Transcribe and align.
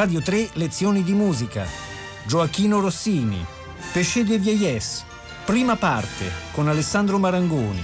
Radio 0.00 0.22
3 0.22 0.52
Lezioni 0.54 1.02
di 1.02 1.12
musica. 1.12 1.66
Gioacchino 2.26 2.80
Rossini. 2.80 3.44
Pesce 3.92 4.24
de 4.24 4.38
Vieillesse. 4.38 5.04
Prima 5.44 5.76
parte 5.76 6.24
con 6.52 6.68
Alessandro 6.68 7.18
Marangoni. 7.18 7.82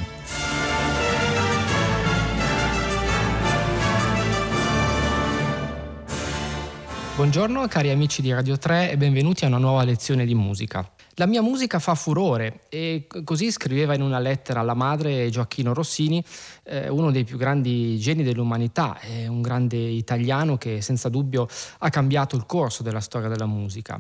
Buongiorno 7.17 7.69
cari 7.69 7.91
amici 7.91 8.23
di 8.23 8.33
Radio 8.33 8.57
3 8.57 8.93
e 8.93 8.97
benvenuti 8.97 9.45
a 9.45 9.49
una 9.49 9.59
nuova 9.59 9.85
lezione 9.85 10.25
di 10.25 10.35
musica. 10.35 10.96
La 11.19 11.25
mia 11.25 11.41
musica 11.41 11.79
fa 11.79 11.95
furore 11.95 12.65
e 12.69 13.07
così 13.25 13.51
scriveva 13.51 13.95
in 13.95 14.03
una 14.03 14.19
lettera 14.19 14.61
alla 14.61 14.75
madre 14.75 15.31
Gioacchino 15.31 15.73
Rossini, 15.73 16.23
eh, 16.65 16.91
uno 16.91 17.11
dei 17.11 17.25
più 17.25 17.39
grandi 17.39 17.99
geni 17.99 18.23
dell'umanità, 18.23 18.99
un 19.27 19.41
grande 19.41 19.79
italiano 19.79 20.59
che 20.59 20.83
senza 20.83 21.09
dubbio 21.09 21.49
ha 21.79 21.89
cambiato 21.89 22.37
il 22.37 22.45
corso 22.45 22.83
della 22.83 23.01
storia 23.01 23.29
della 23.29 23.47
musica. 23.47 23.99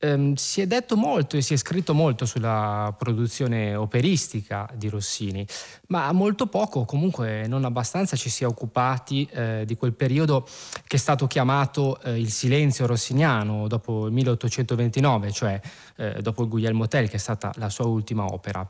Um, 0.00 0.34
si 0.34 0.60
è 0.60 0.66
detto 0.68 0.96
molto 0.96 1.36
e 1.36 1.42
si 1.42 1.54
è 1.54 1.56
scritto 1.56 1.92
molto 1.92 2.24
sulla 2.24 2.94
produzione 2.96 3.74
operistica 3.74 4.70
di 4.76 4.88
Rossini, 4.88 5.44
ma 5.88 6.12
molto 6.12 6.46
poco, 6.46 6.84
comunque 6.84 7.48
non 7.48 7.64
abbastanza 7.64 8.14
ci 8.14 8.30
si 8.30 8.44
è 8.44 8.46
occupati 8.46 9.28
eh, 9.32 9.64
di 9.66 9.76
quel 9.76 9.94
periodo 9.94 10.46
che 10.86 10.94
è 10.94 11.00
stato 11.00 11.26
chiamato 11.26 12.00
eh, 12.02 12.16
il 12.16 12.30
silenzio 12.30 12.86
rossiniano 12.86 13.66
dopo 13.66 14.06
il 14.06 14.12
1829, 14.12 15.32
cioè 15.32 15.60
eh, 15.96 16.22
dopo 16.22 16.42
il 16.42 16.48
Guglielmo 16.48 16.86
Tell, 16.86 17.08
che 17.08 17.16
è 17.16 17.18
stata 17.18 17.52
la 17.56 17.68
sua 17.68 17.86
ultima 17.86 18.24
opera. 18.24 18.64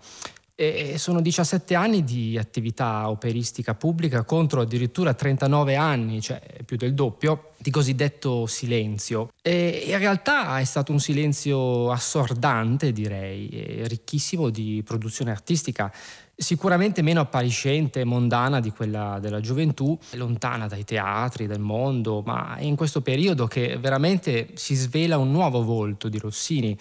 E 0.54 0.98
sono 0.98 1.20
17 1.20 1.76
anni 1.76 2.02
di 2.02 2.37
attività 2.37 3.09
operistica 3.10 3.74
pubblica 3.74 4.24
contro 4.24 4.62
addirittura 4.62 5.15
39 5.15 5.76
anni, 5.76 6.20
cioè 6.20 6.40
più 6.65 6.76
del 6.76 6.95
doppio, 6.95 7.51
di 7.59 7.71
cosiddetto 7.71 8.47
silenzio. 8.47 9.30
E 9.43 9.85
in 9.87 9.99
realtà 9.99 10.59
è 10.59 10.65
stato 10.65 10.93
un 10.93 11.01
silenzio 11.01 11.91
assordante, 11.91 12.93
direi, 12.93 13.87
ricchissimo 13.87 14.51
di 14.51 14.82
produzione 14.85 15.30
artistica 15.30 15.93
sicuramente 16.41 17.02
meno 17.02 17.21
appariscente 17.21 17.99
e 17.99 18.05
mondana 18.05 18.60
di 18.60 18.71
quella 18.71 19.19
della 19.21 19.41
gioventù, 19.41 19.99
lontana 20.13 20.69
dai 20.69 20.85
teatri 20.85 21.49
del 21.49 21.59
mondo, 21.59 22.23
ma 22.24 22.55
è 22.55 22.63
in 22.63 22.77
questo 22.77 23.01
periodo 23.01 23.49
che 23.49 23.77
veramente 23.77 24.51
si 24.54 24.77
svela 24.77 25.19
un 25.19 25.32
nuovo 25.32 25.65
volto 25.65 26.09
di 26.09 26.16
Rossini, 26.16 26.79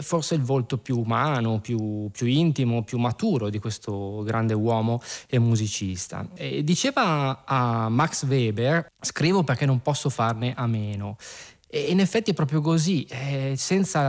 forse 0.00 0.34
il 0.34 0.40
volto 0.40 0.78
più 0.78 0.98
umano, 0.98 1.60
più, 1.60 2.08
più, 2.10 2.26
intimo, 2.26 2.84
più 2.84 2.96
maturo 2.96 3.50
di 3.50 3.58
questo 3.58 4.22
grande 4.24 4.54
uomo 4.54 5.02
e 5.28 5.38
musicista. 5.38 6.26
E 6.34 6.64
diceva 6.64 7.44
a 7.44 7.90
Max 7.90 8.24
Weber, 8.24 8.86
scrivo 8.98 9.44
perché 9.44 9.66
non 9.66 9.82
posso 9.82 10.05
farne 10.08 10.54
a 10.56 10.66
meno. 10.66 11.16
E 11.68 11.90
in 11.90 11.98
effetti 11.98 12.30
è 12.30 12.34
proprio 12.34 12.60
così, 12.60 13.04
eh, 13.04 13.54
senza 13.56 14.00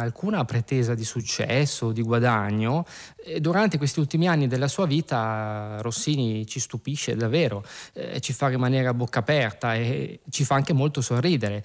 alcuna 0.00 0.44
pretesa 0.46 0.94
di 0.94 1.04
successo, 1.04 1.92
di 1.92 2.00
guadagno, 2.00 2.86
eh, 3.24 3.40
durante 3.40 3.76
questi 3.76 4.00
ultimi 4.00 4.26
anni 4.26 4.46
della 4.46 4.68
sua 4.68 4.86
vita 4.86 5.76
Rossini 5.80 6.46
ci 6.46 6.58
stupisce 6.60 7.14
davvero, 7.14 7.62
eh, 7.92 8.20
ci 8.20 8.32
fa 8.32 8.48
rimanere 8.48 8.88
a 8.88 8.94
bocca 8.94 9.18
aperta 9.18 9.74
e 9.74 10.20
ci 10.30 10.44
fa 10.44 10.54
anche 10.54 10.72
molto 10.72 11.02
sorridere. 11.02 11.62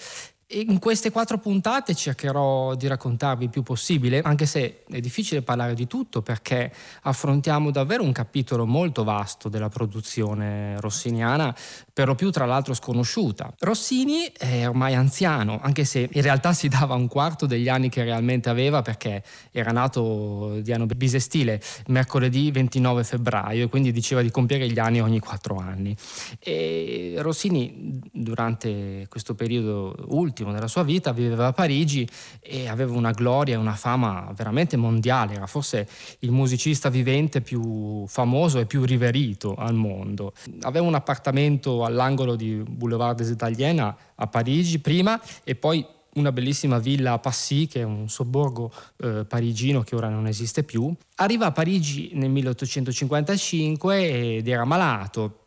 In 0.55 0.77
queste 0.77 1.09
quattro 1.09 1.39
puntate 1.39 1.95
cercherò 1.95 2.75
di 2.75 2.85
raccontarvi 2.85 3.45
il 3.45 3.49
più 3.49 3.63
possibile, 3.63 4.21
anche 4.21 4.45
se 4.45 4.83
è 4.87 4.99
difficile 4.99 5.41
parlare 5.41 5.73
di 5.73 5.87
tutto 5.87 6.21
perché 6.21 6.71
affrontiamo 7.01 7.71
davvero 7.71 8.03
un 8.03 8.11
capitolo 8.11 8.67
molto 8.67 9.03
vasto 9.03 9.49
della 9.49 9.69
produzione 9.69 10.79
rossiniana, 10.79 11.55
per 11.91 12.07
lo 12.07 12.13
più 12.13 12.29
tra 12.29 12.45
l'altro 12.45 12.75
sconosciuta. 12.75 13.51
Rossini 13.59 14.31
è 14.37 14.67
ormai 14.67 14.93
anziano, 14.93 15.59
anche 15.59 15.85
se 15.85 16.07
in 16.11 16.21
realtà 16.21 16.53
si 16.53 16.67
dava 16.67 16.93
un 16.93 17.07
quarto 17.07 17.47
degli 17.47 17.67
anni 17.67 17.89
che 17.89 18.03
realmente 18.03 18.49
aveva 18.49 18.83
perché 18.83 19.23
era 19.51 19.71
nato 19.71 20.59
di 20.61 20.71
anno 20.71 20.85
bisestile 20.85 21.59
mercoledì 21.87 22.51
29 22.51 23.03
febbraio 23.03 23.65
e 23.65 23.69
quindi 23.69 23.91
diceva 23.91 24.21
di 24.21 24.29
compiere 24.29 24.69
gli 24.69 24.77
anni 24.77 25.01
ogni 25.01 25.19
quattro 25.19 25.57
anni. 25.57 25.95
E 26.37 27.15
Rossini 27.17 27.99
durante 28.11 29.07
questo 29.09 29.33
periodo 29.33 29.95
ultimo 30.09 30.41
ultimo 30.43 30.53
della 30.53 30.67
sua 30.67 30.83
vita, 30.83 31.11
viveva 31.11 31.47
a 31.47 31.53
Parigi 31.53 32.07
e 32.41 32.67
aveva 32.67 32.95
una 32.95 33.11
gloria 33.11 33.55
e 33.55 33.57
una 33.57 33.75
fama 33.75 34.31
veramente 34.35 34.77
mondiale, 34.77 35.35
era 35.35 35.47
forse 35.47 35.87
il 36.19 36.31
musicista 36.31 36.89
vivente 36.89 37.41
più 37.41 38.05
famoso 38.07 38.59
e 38.59 38.65
più 38.65 38.83
riverito 38.83 39.55
al 39.55 39.73
mondo. 39.73 40.33
Aveva 40.61 40.85
un 40.85 40.95
appartamento 40.95 41.83
all'angolo 41.83 42.35
di 42.35 42.63
Boulevard 42.67 43.17
des 43.17 43.29
Italiens 43.29 43.93
a 44.15 44.27
Parigi 44.27 44.79
prima 44.79 45.19
e 45.43 45.55
poi 45.55 45.85
una 46.15 46.31
bellissima 46.31 46.77
villa 46.77 47.13
a 47.13 47.19
Passy, 47.19 47.65
che 47.65 47.79
è 47.79 47.83
un 47.83 48.07
sobborgo 48.07 48.71
eh, 48.97 49.25
parigino 49.25 49.81
che 49.81 49.95
ora 49.95 50.09
non 50.09 50.27
esiste 50.27 50.63
più. 50.63 50.93
Arriva 51.15 51.47
a 51.47 51.51
Parigi 51.51 52.11
nel 52.13 52.29
1855 52.29 54.37
ed 54.37 54.47
era 54.47 54.63
malato, 54.63 55.42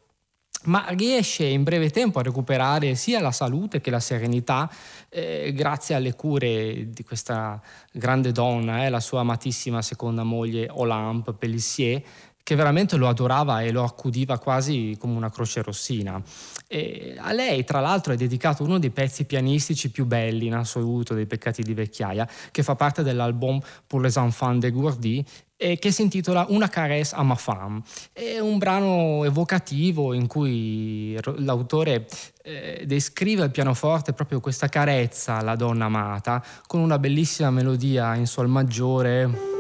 ma 0.67 0.87
riesce 0.91 1.45
in 1.45 1.63
breve 1.63 1.91
tempo 1.91 2.19
a 2.19 2.23
recuperare 2.23 2.95
sia 2.95 3.21
la 3.21 3.33
salute 3.33 3.81
che 3.81 3.91
la 3.91 4.01
serenità 4.01 4.71
eh, 5.09 5.53
grazie 5.55 5.95
alle 5.95 6.15
cure 6.15 6.91
di 6.91 7.03
questa 7.03 7.61
grande 7.93 8.33
donna, 8.33 8.85
eh, 8.85 8.89
la 8.89 9.01
sua 9.01 9.21
amatissima 9.21 9.83
seconda 9.83 10.23
moglie 10.23 10.69
Olympe 10.71 11.33
Pellissier, 11.33 12.03
che 12.47 12.55
veramente 12.55 12.97
lo 12.97 13.09
adorava 13.09 13.63
e 13.63 13.73
lo 13.73 13.83
accudiva 13.83 14.39
quasi 14.39 14.97
come 15.01 15.17
una 15.17 15.33
croce 15.33 15.63
rossina. 15.63 16.23
E 16.69 17.17
a 17.19 17.33
lei, 17.33 17.65
tra 17.65 17.81
l'altro, 17.81 18.13
è 18.13 18.17
dedicato 18.17 18.63
uno 18.63 18.79
dei 18.79 18.91
pezzi 18.91 19.25
pianistici 19.25 19.91
più 19.91 20.07
belli 20.07 20.47
in 20.47 20.55
assoluto 20.55 21.13
dei 21.13 21.27
Peccati 21.27 21.65
di 21.65 21.75
Vecchiaia, 21.75 22.29
che 22.53 22.63
fa 22.63 22.77
parte 22.77 23.03
dell'album 23.03 23.61
Pour 23.89 24.01
les 24.01 24.17
enfants 24.17 24.61
de 24.61 24.71
Gourdi 24.71 25.27
e 25.57 25.79
che 25.79 25.91
si 25.91 26.03
intitola 26.03 26.47
Una 26.49 26.69
caresse 26.69 27.15
à 27.15 27.23
ma 27.23 27.35
femme. 27.35 27.83
È 28.13 28.39
un 28.39 28.59
brano 28.59 29.25
evocativo 29.25 30.13
in 30.13 30.27
cui 30.27 31.19
l'autore 31.39 32.07
eh, 32.43 32.85
descrive 32.87 33.43
al 33.43 33.51
pianoforte 33.51 34.13
proprio 34.13 34.41
questa 34.41 34.69
carezza 34.69 35.37
alla 35.37 35.57
donna 35.57 35.87
amata 35.87 36.45
con 36.67 36.81
una 36.81 36.99
bellissima 36.99 37.51
melodia 37.51 38.15
in 38.15 38.27
sol 38.27 38.49
maggiore 38.49 39.55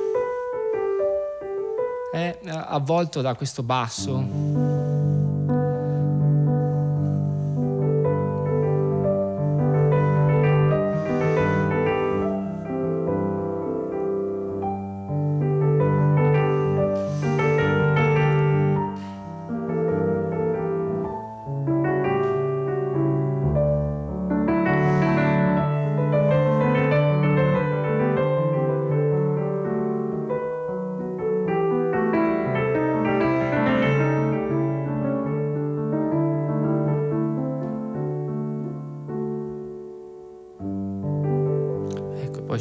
è 2.17 2.39
eh, 2.43 2.51
avvolto 2.51 3.21
da 3.21 3.35
questo 3.35 3.63
basso. 3.63 5.36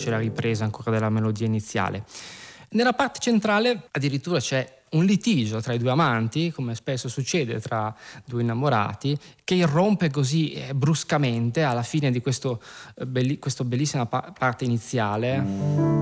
C'è 0.06 0.12
la 0.12 0.20
ripresa 0.20 0.64
ancora 0.64 0.92
della 0.92 1.10
melodia 1.10 1.48
iniziale. 1.48 2.04
Nella 2.70 2.94
parte 2.94 3.20
centrale 3.20 3.88
addirittura 3.92 4.40
c'è 4.40 4.84
un 4.92 5.04
litigio 5.04 5.60
tra 5.62 5.74
i 5.74 5.80
due 5.80 5.90
amanti, 5.90 6.52
come 6.52 6.76
spesso 6.76 7.10
succede 7.10 7.60
tra 7.60 7.94
due 8.24 8.44
innamorati, 8.44 9.18
che 9.44 9.56
irrompe 9.56 10.12
così 10.12 10.52
eh, 10.52 10.76
bruscamente 10.76 11.64
alla 11.64 11.84
fine 11.84 12.12
di 12.12 12.22
questo, 12.22 12.62
eh, 12.96 13.40
questa 13.40 13.64
bellissima 13.64 14.06
pa- 14.06 14.32
parte 14.38 14.64
iniziale. 14.64 15.95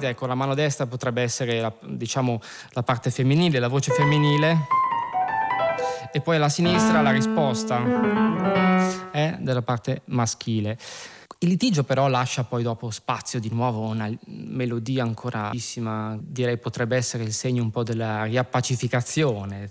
Sentite, 0.00 0.08
ecco, 0.08 0.26
la 0.26 0.34
mano 0.34 0.54
destra 0.54 0.86
potrebbe 0.86 1.22
essere 1.22 1.60
la, 1.60 1.72
diciamo, 1.82 2.40
la 2.70 2.82
parte 2.82 3.10
femminile, 3.10 3.58
la 3.58 3.68
voce 3.68 3.92
femminile, 3.92 4.66
e 6.12 6.20
poi 6.20 6.36
alla 6.36 6.48
sinistra 6.48 7.02
la 7.02 7.10
risposta 7.10 7.80
è 9.12 9.36
della 9.38 9.62
parte 9.62 10.02
maschile. 10.06 10.78
Il 11.42 11.48
litigio 11.48 11.84
però 11.84 12.08
lascia 12.08 12.44
poi 12.44 12.62
dopo 12.62 12.90
spazio 12.90 13.40
di 13.40 13.48
nuovo 13.50 13.80
una 13.80 14.10
melodia 14.26 15.02
ancora 15.02 15.48
bellissima, 15.50 16.18
direi 16.20 16.58
potrebbe 16.58 16.96
essere 16.96 17.22
il 17.22 17.32
segno 17.32 17.62
un 17.62 17.70
po' 17.70 17.82
della 17.82 18.24
riappacificazione 18.24 19.70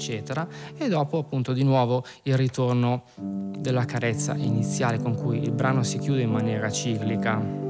eccetera, 0.00 0.48
e 0.78 0.88
dopo 0.88 1.18
appunto 1.18 1.52
di 1.52 1.62
nuovo 1.62 2.02
il 2.22 2.36
ritorno 2.36 3.02
della 3.16 3.84
carezza 3.84 4.34
iniziale 4.34 4.98
con 4.98 5.14
cui 5.14 5.42
il 5.42 5.52
brano 5.52 5.82
si 5.82 5.98
chiude 5.98 6.22
in 6.22 6.30
maniera 6.30 6.70
ciclica. 6.70 7.69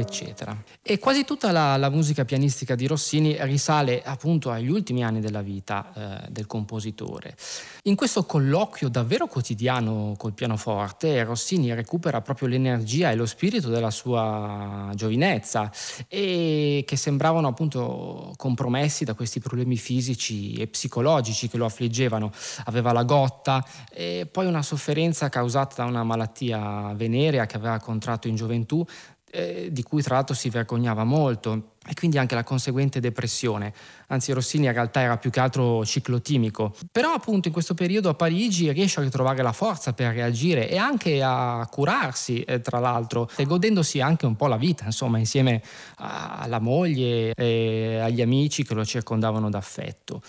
Eccetera. 0.00 0.56
E 0.82 0.98
quasi 0.98 1.24
tutta 1.24 1.52
la, 1.52 1.76
la, 1.76 1.90
musica 1.90 2.24
pianistica 2.24 2.74
di 2.74 2.86
Rossini 2.86 3.36
risale 3.40 4.02
appunto 4.02 4.50
agli 4.50 4.68
ultimi 4.68 5.04
anni 5.04 5.20
della 5.20 5.42
vita 5.42 5.92
eh, 5.94 6.30
del 6.30 6.46
compositore. 6.46 7.36
In 7.84 7.94
questo 7.94 8.24
colloquio 8.24 8.88
davvero 8.88 9.26
quotidiano 9.26 10.14
col 10.16 10.32
pianoforte, 10.32 11.22
Rossini 11.24 11.72
recupera 11.74 12.20
proprio 12.20 12.48
l'energia 12.48 13.10
e 13.10 13.14
lo 13.14 13.26
spirito 13.26 13.68
della 13.68 13.90
sua 13.90 14.90
giovinezza 14.94 15.70
e 16.08 16.84
che 16.86 16.96
sembravano 16.96 17.48
appunto 17.48 18.32
compromessi 18.36 19.04
da 19.04 19.14
questi 19.14 19.40
problemi 19.40 19.76
fisici 19.76 20.54
e 20.54 20.66
psicologici 20.66 21.48
che 21.48 21.56
lo 21.56 21.64
affliggevano. 21.66 22.30
Aveva 22.64 22.92
la 22.92 23.04
gotta 23.04 23.64
e 23.90 24.28
poi 24.30 24.46
una 24.46 24.62
sofferenza 24.62 25.28
causata 25.28 25.82
da 25.82 25.88
una 25.88 26.04
malattia 26.04 26.92
venerea 26.94 27.46
che 27.46 27.56
aveva 27.56 27.78
contratto 27.78 28.28
in 28.28 28.36
gioventù 28.36 28.84
eh, 29.30 29.68
di 29.70 29.82
cui 29.82 30.02
tra 30.02 30.16
l'altro 30.16 30.34
si 30.34 30.48
vergognava 30.48 31.04
molto 31.04 31.74
e 31.88 31.94
quindi 31.94 32.18
anche 32.18 32.34
la 32.34 32.44
conseguente 32.44 33.00
depressione. 33.00 33.72
Anzi, 34.08 34.32
Rossini 34.32 34.66
in 34.66 34.72
realtà 34.72 35.00
era 35.00 35.16
più 35.16 35.30
che 35.30 35.40
altro 35.40 35.84
ciclotimico. 35.84 36.74
Però 36.92 37.12
appunto 37.12 37.48
in 37.48 37.54
questo 37.54 37.74
periodo 37.74 38.10
a 38.10 38.14
Parigi 38.14 38.70
riesce 38.70 39.00
a 39.00 39.02
ritrovare 39.02 39.42
la 39.42 39.52
forza 39.52 39.92
per 39.92 40.12
reagire 40.12 40.68
e 40.68 40.76
anche 40.76 41.22
a 41.22 41.66
curarsi, 41.70 42.42
eh, 42.42 42.60
tra 42.60 42.80
l'altro, 42.80 43.30
e 43.36 43.44
godendosi 43.44 44.00
anche 44.00 44.26
un 44.26 44.36
po' 44.36 44.46
la 44.46 44.58
vita, 44.58 44.84
insomma, 44.84 45.18
insieme 45.18 45.62
alla 45.96 46.58
moglie 46.58 47.32
e 47.34 47.98
agli 48.02 48.20
amici 48.20 48.62
che 48.62 48.74
lo 48.74 48.84
circondavano 48.84 49.48
d'affetto. 49.48 50.20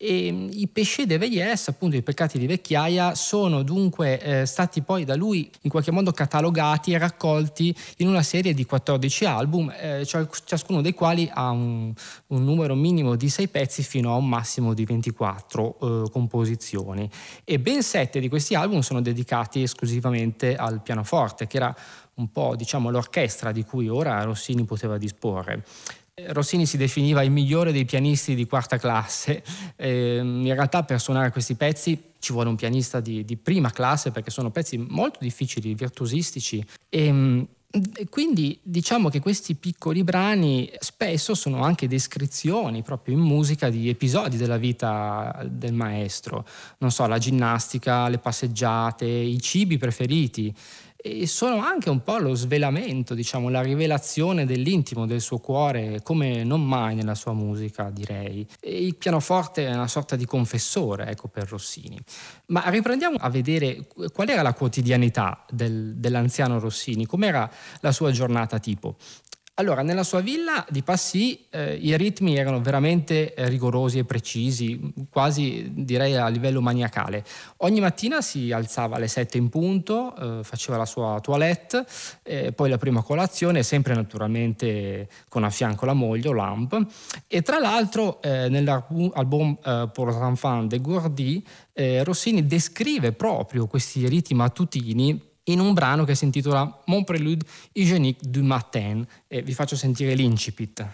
E 0.00 0.30
mm, 0.30 0.50
i 0.52 0.68
péchés 0.68 1.06
de 1.06 1.18
vieillesse, 1.18 1.70
appunto 1.70 1.96
i 1.96 2.02
peccati 2.02 2.38
di 2.38 2.46
vecchiaia, 2.46 3.16
sono 3.16 3.64
dunque 3.64 4.20
eh, 4.20 4.46
stati 4.46 4.80
poi 4.82 5.04
da 5.04 5.16
lui 5.16 5.50
in 5.62 5.70
qualche 5.70 5.90
modo 5.90 6.12
catalogati 6.12 6.92
e 6.92 6.98
raccolti 6.98 7.74
in 7.96 8.06
una 8.06 8.22
serie 8.22 8.54
di 8.54 8.64
14 8.64 9.24
album, 9.24 9.74
eh, 9.76 10.06
ciascuno 10.06 10.82
dei 10.82 10.94
quali 10.94 11.28
ha 11.32 11.50
un, 11.50 11.92
un, 12.28 12.44
numero 12.44 12.76
minimo 12.76 13.16
di 13.16 13.28
6 13.28 13.48
pezzi 13.48 13.82
fino 13.82 14.12
a 14.12 14.14
un 14.14 14.28
massimo 14.28 14.72
di 14.72 14.84
24 14.84 15.78
eh, 16.06 16.10
composizioni. 16.12 17.10
E 17.42 17.58
ben 17.58 17.82
7 17.82 18.20
di 18.20 18.28
questi 18.28 18.54
album 18.54 18.82
sono 18.82 19.00
dedicati 19.00 19.62
esclusivamente 19.62 20.54
al 20.54 20.80
pianoforte, 20.80 21.48
che 21.48 21.56
era 21.56 21.74
un 22.18 22.30
po' 22.30 22.54
diciamo 22.56 22.90
l'orchestra 22.90 23.52
di 23.52 23.64
cui 23.64 23.88
ora 23.88 24.22
Rossini 24.22 24.64
poteva 24.64 24.98
disporre. 24.98 25.64
Rossini 26.28 26.66
si 26.66 26.76
definiva 26.76 27.22
il 27.22 27.30
migliore 27.30 27.72
dei 27.72 27.84
pianisti 27.84 28.34
di 28.34 28.46
quarta 28.46 28.78
classe, 28.78 29.42
eh, 29.76 30.18
in 30.18 30.52
realtà 30.52 30.82
per 30.82 31.00
suonare 31.00 31.30
questi 31.30 31.54
pezzi 31.54 32.00
ci 32.18 32.32
vuole 32.32 32.48
un 32.48 32.56
pianista 32.56 33.00
di, 33.00 33.24
di 33.24 33.36
prima 33.36 33.70
classe 33.70 34.10
perché 34.10 34.30
sono 34.30 34.50
pezzi 34.50 34.76
molto 34.76 35.18
difficili, 35.20 35.74
virtuosistici. 35.74 36.64
E, 36.88 37.46
e 37.94 38.08
quindi 38.08 38.58
diciamo 38.62 39.10
che 39.10 39.20
questi 39.20 39.54
piccoli 39.54 40.02
brani 40.02 40.70
spesso 40.78 41.34
sono 41.34 41.62
anche 41.62 41.86
descrizioni 41.86 42.82
proprio 42.82 43.14
in 43.14 43.20
musica 43.20 43.68
di 43.68 43.88
episodi 43.88 44.36
della 44.36 44.56
vita 44.56 45.46
del 45.46 45.74
maestro, 45.74 46.46
non 46.78 46.90
so, 46.90 47.06
la 47.06 47.18
ginnastica, 47.18 48.08
le 48.08 48.18
passeggiate, 48.18 49.06
i 49.06 49.38
cibi 49.40 49.76
preferiti 49.76 50.54
e 51.00 51.28
sono 51.28 51.60
anche 51.62 51.90
un 51.90 52.02
po' 52.02 52.18
lo 52.18 52.34
svelamento, 52.34 53.14
diciamo, 53.14 53.48
la 53.48 53.62
rivelazione 53.62 54.44
dell'intimo 54.44 55.06
del 55.06 55.20
suo 55.20 55.38
cuore, 55.38 56.00
come 56.02 56.42
non 56.42 56.66
mai 56.66 56.96
nella 56.96 57.14
sua 57.14 57.32
musica, 57.32 57.88
direi. 57.90 58.44
E 58.60 58.84
il 58.84 58.96
pianoforte 58.96 59.64
è 59.64 59.72
una 59.72 59.86
sorta 59.86 60.16
di 60.16 60.24
confessore, 60.24 61.06
ecco, 61.06 61.28
per 61.28 61.48
Rossini. 61.48 61.96
Ma 62.46 62.68
riprendiamo 62.68 63.16
a 63.16 63.30
vedere 63.30 63.86
qual 64.12 64.28
era 64.28 64.42
la 64.42 64.54
quotidianità 64.54 65.44
del, 65.48 65.94
dell'anziano 65.94 66.58
Rossini, 66.58 67.06
com'era 67.06 67.48
la 67.80 67.92
sua 67.92 68.10
giornata 68.10 68.58
tipo. 68.58 68.96
Allora, 69.60 69.82
nella 69.82 70.04
sua 70.04 70.20
villa 70.20 70.64
di 70.70 70.84
Passy 70.84 71.46
eh, 71.50 71.74
i 71.74 71.96
ritmi 71.96 72.36
erano 72.36 72.60
veramente 72.60 73.34
eh, 73.34 73.48
rigorosi 73.48 73.98
e 73.98 74.04
precisi, 74.04 74.92
quasi 75.10 75.72
direi 75.74 76.14
a 76.14 76.28
livello 76.28 76.60
maniacale. 76.60 77.24
Ogni 77.58 77.80
mattina 77.80 78.20
si 78.20 78.52
alzava 78.52 78.94
alle 78.94 79.08
7 79.08 79.36
in 79.36 79.48
punto, 79.48 80.14
eh, 80.14 80.44
faceva 80.44 80.76
la 80.76 80.86
sua 80.86 81.18
toilette, 81.20 81.84
eh, 82.22 82.52
poi 82.52 82.70
la 82.70 82.78
prima 82.78 83.02
colazione, 83.02 83.64
sempre 83.64 83.96
naturalmente 83.96 85.08
con 85.28 85.42
a 85.42 85.50
fianco 85.50 85.86
la 85.86 85.92
moglie 85.92 86.28
o 86.28 86.34
Lamp. 86.34 86.80
E 87.26 87.42
tra 87.42 87.58
l'altro 87.58 88.22
eh, 88.22 88.48
nell'album 88.48 89.58
eh, 89.64 89.90
Pour 89.92 90.08
l'enfant 90.08 90.68
de 90.68 90.80
Gourdi 90.80 91.44
Rossini 92.02 92.44
descrive 92.44 93.12
proprio 93.12 93.68
questi 93.68 94.08
ritmi 94.08 94.36
mattutini 94.36 95.27
in 95.48 95.60
un 95.60 95.72
brano 95.72 96.04
che 96.04 96.14
si 96.14 96.24
intitola 96.24 96.82
Mon 96.86 97.04
prélude 97.04 97.44
hygiénique 97.72 98.28
du 98.28 98.42
matin 98.42 99.06
e 99.26 99.42
vi 99.42 99.52
faccio 99.52 99.76
sentire 99.76 100.14
l'incipit. 100.14 100.86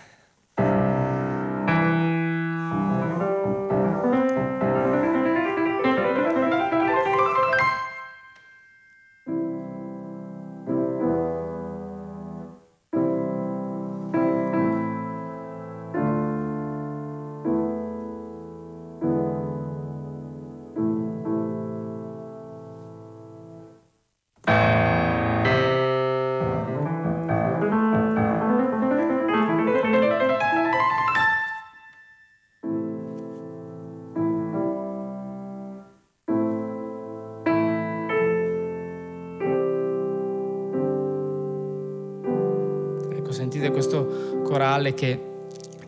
Corale 44.74 44.94
che 44.94 45.20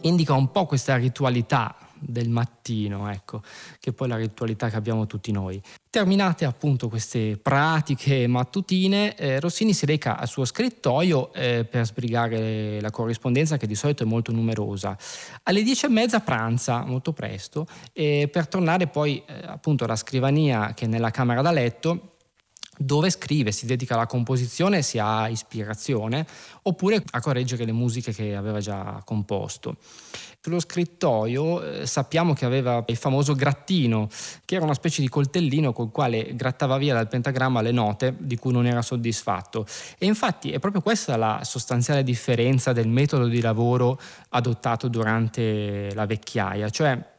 indica 0.03 0.35
un 0.35 0.53
po' 0.53 0.65
questa 0.65 0.95
ritualità 0.95 1.75
del 1.99 2.29
mattino, 2.29 3.11
ecco, 3.11 3.43
che 3.81 3.91
è 3.91 3.93
poi 3.93 4.07
la 4.07 4.17
ritualità 4.17 4.69
che 4.69 4.77
abbiamo 4.77 5.07
tutti 5.07 5.33
noi. 5.33 5.61
Terminate 5.91 6.45
appunto 6.45 6.89
queste 6.89 7.37
pratiche 7.37 8.29
mattutine, 8.29 9.17
eh, 9.17 9.41
Rossini 9.41 9.73
si 9.73 9.87
reca 9.87 10.19
al 10.19 10.29
suo 10.29 10.45
scrittoio 10.45 11.33
eh, 11.33 11.65
per 11.65 11.85
sbrigare 11.85 12.81
la 12.81 12.91
corrispondenza 12.91 13.57
che 13.57 13.67
di 13.67 13.75
solito 13.75 14.05
è 14.05 14.07
molto 14.07 14.31
numerosa. 14.31 14.97
Alle 15.45 15.63
dieci 15.63 15.87
e 15.87 15.89
mezza 15.89 16.21
pranza, 16.21 16.85
molto 16.85 17.13
presto, 17.13 17.67
eh, 17.93 18.29
per 18.31 18.47
tornare 18.47 18.87
poi 18.87 19.21
eh, 19.27 19.47
appunto 19.47 19.83
alla 19.83 19.97
scrivania 19.97 20.75
che 20.75 20.85
è 20.85 20.89
nella 20.89 21.11
camera 21.11 21.43
da 21.43 21.51
letto 21.51 22.16
dove 22.77 23.11
scrive, 23.11 23.53
si 23.53 23.67
dedica 23.67 23.95
alla 23.95 24.07
composizione, 24.07 24.83
si 24.83 24.99
ha 24.99 25.29
ispirazione, 25.29 26.27
oppure 26.63 27.03
a 27.11 27.21
correggere 27.21 27.65
le 27.65 27.73
musiche 27.73 28.13
che 28.13 28.35
aveva 28.35 28.61
già 28.61 29.03
composto. 29.05 29.77
Sullo 30.47 30.61
scrittoio 30.61 31.61
eh, 31.61 31.87
sappiamo 31.87 32.33
che 32.33 32.45
aveva 32.45 32.85
il 32.87 32.97
famoso 32.97 33.35
grattino, 33.35 34.09
che 34.45 34.55
era 34.55 34.65
una 34.65 34.75
specie 34.75 35.03
di 35.03 35.09
coltellino 35.09 35.73
col 35.73 35.91
quale 35.91 36.37
grattava 36.37 36.77
via 36.79 36.95
dal 36.95 37.09
pentagramma 37.09 37.61
le 37.61 37.73
note 37.73 38.15
di 38.17 38.37
cui 38.37 38.53
non 38.53 38.65
era 38.65 38.81
soddisfatto. 38.81 39.67
E 39.99 40.07
infatti 40.07 40.53
è 40.53 40.61
proprio 40.61 40.83
questa 40.83 41.17
la 41.17 41.41
sostanziale 41.43 42.05
differenza 42.05 42.73
del 42.73 42.87
metodo 42.87 43.27
di 43.27 43.41
lavoro 43.41 43.99
adottato 44.29 44.87
durante 44.87 45.93
la 45.95 46.07
vecchiaia, 46.07 46.71
cioè 46.71 47.15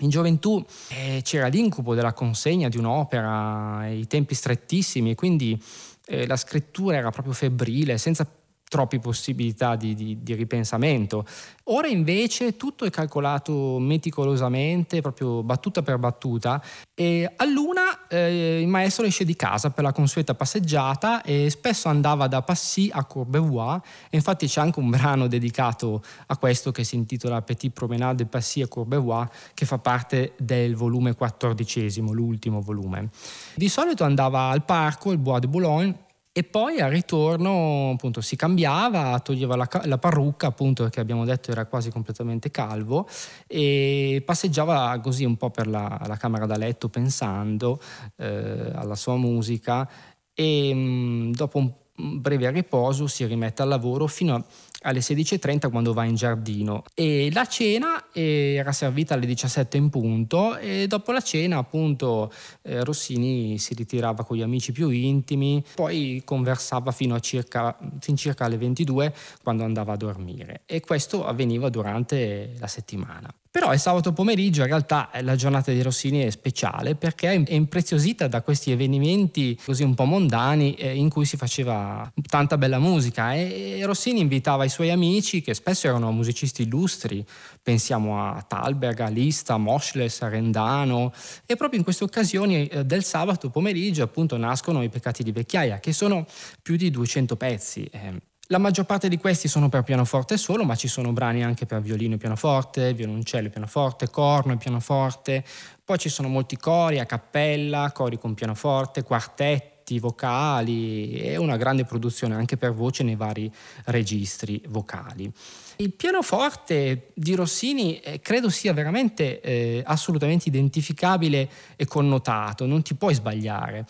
in 0.00 0.10
gioventù 0.10 0.64
eh, 0.88 1.20
c'era 1.22 1.46
l'incubo 1.46 1.94
della 1.94 2.12
consegna 2.12 2.68
di 2.68 2.78
un'opera, 2.78 3.88
i 3.88 4.06
tempi 4.06 4.34
strettissimi, 4.34 5.14
quindi 5.14 5.60
eh, 6.06 6.26
la 6.26 6.36
scrittura 6.36 6.96
era 6.96 7.10
proprio 7.10 7.32
febbrile, 7.32 7.98
senza 7.98 8.28
troppe 8.68 8.98
possibilità 8.98 9.76
di, 9.76 9.94
di, 9.94 10.22
di, 10.22 10.34
ripensamento. 10.34 11.24
Ora 11.64 11.86
invece 11.86 12.56
tutto 12.56 12.84
è 12.84 12.90
calcolato 12.90 13.78
meticolosamente, 13.78 15.00
proprio 15.00 15.42
battuta 15.42 15.82
per 15.82 15.98
battuta, 15.98 16.62
e 16.94 17.32
a 17.36 17.44
luna 17.44 18.06
eh, 18.08 18.60
il 18.60 18.68
maestro 18.68 19.04
esce 19.04 19.24
di 19.24 19.36
casa 19.36 19.70
per 19.70 19.84
la 19.84 19.92
consueta 19.92 20.34
passeggiata 20.34 21.22
e 21.22 21.48
spesso 21.50 21.88
andava 21.88 22.26
da 22.26 22.42
Passy 22.42 22.90
a 22.92 23.04
Courbevoie, 23.04 23.80
e 24.10 24.16
infatti 24.16 24.46
c'è 24.48 24.60
anche 24.60 24.80
un 24.80 24.90
brano 24.90 25.28
dedicato 25.28 26.02
a 26.26 26.36
questo 26.36 26.72
che 26.72 26.82
si 26.82 26.96
intitola 26.96 27.42
Petit 27.42 27.72
Promenade 27.72 28.24
de 28.24 28.26
Passy 28.26 28.62
a 28.62 28.68
Courbevoie, 28.68 29.28
che 29.54 29.64
fa 29.64 29.78
parte 29.78 30.32
del 30.38 30.74
volume 30.74 31.14
quattordicesimo, 31.14 32.12
l'ultimo 32.12 32.60
volume. 32.60 33.10
Di 33.54 33.68
solito 33.68 34.02
andava 34.02 34.48
al 34.48 34.64
parco, 34.64 35.12
il 35.12 35.18
Bois 35.18 35.40
de 35.40 35.48
Boulogne, 35.48 36.04
e 36.38 36.44
poi 36.44 36.80
al 36.80 36.90
ritorno 36.90 37.92
appunto 37.94 38.20
si 38.20 38.36
cambiava, 38.36 39.18
toglieva 39.20 39.56
la, 39.56 39.66
la, 39.84 39.96
parrucca 39.96 40.48
appunto 40.48 40.86
che 40.90 41.00
abbiamo 41.00 41.24
detto 41.24 41.50
era 41.50 41.64
quasi 41.64 41.90
completamente 41.90 42.50
calvo 42.50 43.08
e 43.46 44.22
passeggiava 44.22 45.00
così 45.02 45.24
un 45.24 45.38
po' 45.38 45.48
per 45.48 45.66
la, 45.66 45.98
la 46.06 46.16
camera 46.18 46.44
da 46.44 46.58
letto 46.58 46.90
pensando 46.90 47.80
eh, 48.16 48.70
alla 48.74 48.96
sua 48.96 49.16
musica. 49.16 49.88
E 50.34 50.74
mh, 50.74 50.78
mm, 50.78 51.32
dopo 51.32 51.56
un 51.56 51.72
breve 52.20 52.50
riposo 52.50 53.06
si 53.06 53.24
rimette 53.24 53.62
al 53.62 53.68
lavoro 53.68 54.06
fino 54.06 54.34
a 54.34 54.44
alle 54.82 55.00
16.30 55.00 55.70
quando 55.70 55.92
va 55.92 56.04
in 56.04 56.14
giardino 56.14 56.84
e 56.94 57.30
la 57.32 57.46
cena 57.46 58.06
era 58.12 58.72
servita 58.72 59.14
alle 59.14 59.26
17 59.26 59.76
in 59.76 59.90
punto 59.90 60.56
e 60.56 60.86
dopo 60.86 61.12
la 61.12 61.20
cena 61.20 61.58
appunto 61.58 62.32
eh, 62.62 62.84
Rossini 62.84 63.58
si 63.58 63.74
ritirava 63.74 64.24
con 64.24 64.36
gli 64.36 64.42
amici 64.42 64.72
più 64.72 64.88
intimi 64.90 65.64
poi 65.74 66.22
conversava 66.24 66.92
fino 66.92 67.14
a 67.14 67.20
circa, 67.20 67.76
fin 68.00 68.16
circa 68.16 68.44
alle 68.44 68.58
22 68.58 69.14
quando 69.42 69.64
andava 69.64 69.92
a 69.92 69.96
dormire 69.96 70.62
e 70.66 70.80
questo 70.80 71.26
avveniva 71.26 71.68
durante 71.68 72.52
la 72.58 72.66
settimana. 72.66 73.32
Però 73.56 73.72
il 73.72 73.80
sabato 73.80 74.12
pomeriggio 74.12 74.60
in 74.60 74.66
realtà 74.66 75.08
la 75.22 75.34
giornata 75.34 75.72
di 75.72 75.80
Rossini 75.80 76.20
è 76.20 76.28
speciale 76.28 76.94
perché 76.94 77.32
è 77.32 77.42
impreziosita 77.54 78.28
da 78.28 78.42
questi 78.42 78.70
avvenimenti 78.70 79.58
così 79.64 79.82
un 79.82 79.94
po' 79.94 80.04
mondani 80.04 80.74
eh, 80.74 80.94
in 80.94 81.08
cui 81.08 81.24
si 81.24 81.38
faceva 81.38 82.12
tanta 82.28 82.58
bella 82.58 82.78
musica. 82.78 83.32
E 83.32 83.80
Rossini 83.84 84.20
invitava 84.20 84.64
i 84.64 84.68
suoi 84.68 84.90
amici 84.90 85.40
che 85.40 85.54
spesso 85.54 85.86
erano 85.86 86.12
musicisti 86.12 86.64
illustri, 86.64 87.24
pensiamo 87.62 88.22
a 88.22 88.42
Talberg, 88.42 89.00
a 89.00 89.08
Lista, 89.08 89.56
Moschles, 89.56 90.20
a 90.20 90.28
Rendano. 90.28 91.10
E 91.46 91.56
proprio 91.56 91.78
in 91.78 91.84
queste 91.84 92.04
occasioni 92.04 92.66
eh, 92.66 92.84
del 92.84 93.04
sabato 93.04 93.48
pomeriggio 93.48 94.02
appunto 94.02 94.36
nascono 94.36 94.82
i 94.82 94.90
peccati 94.90 95.22
di 95.22 95.32
vecchiaia 95.32 95.78
che 95.78 95.94
sono 95.94 96.26
più 96.60 96.76
di 96.76 96.90
200 96.90 97.36
pezzi. 97.36 97.88
Eh, 97.90 98.20
la 98.48 98.58
maggior 98.58 98.84
parte 98.84 99.08
di 99.08 99.18
questi 99.18 99.48
sono 99.48 99.68
per 99.68 99.82
pianoforte 99.82 100.36
solo, 100.36 100.64
ma 100.64 100.76
ci 100.76 100.86
sono 100.86 101.12
brani 101.12 101.42
anche 101.42 101.66
per 101.66 101.80
violino 101.80 102.14
e 102.14 102.18
pianoforte, 102.18 102.94
violoncello 102.94 103.48
e 103.48 103.50
pianoforte, 103.50 104.08
corno 104.08 104.52
e 104.52 104.56
pianoforte. 104.56 105.44
Poi 105.84 105.98
ci 105.98 106.08
sono 106.08 106.28
molti 106.28 106.56
cori 106.56 107.00
a 107.00 107.06
cappella, 107.06 107.90
cori 107.92 108.18
con 108.18 108.34
pianoforte, 108.34 109.02
quartetti 109.02 109.98
vocali 109.98 111.12
e 111.20 111.36
una 111.36 111.56
grande 111.56 111.84
produzione 111.84 112.34
anche 112.34 112.56
per 112.56 112.72
voce 112.72 113.02
nei 113.02 113.16
vari 113.16 113.52
registri 113.86 114.62
vocali. 114.68 115.32
Il 115.76 115.92
pianoforte 115.92 117.10
di 117.14 117.34
Rossini 117.34 117.98
eh, 117.98 118.20
credo 118.20 118.48
sia 118.48 118.72
veramente 118.72 119.40
eh, 119.40 119.82
assolutamente 119.84 120.48
identificabile 120.48 121.48
e 121.74 121.84
connotato, 121.86 122.64
non 122.66 122.82
ti 122.82 122.94
puoi 122.94 123.14
sbagliare. 123.14 123.86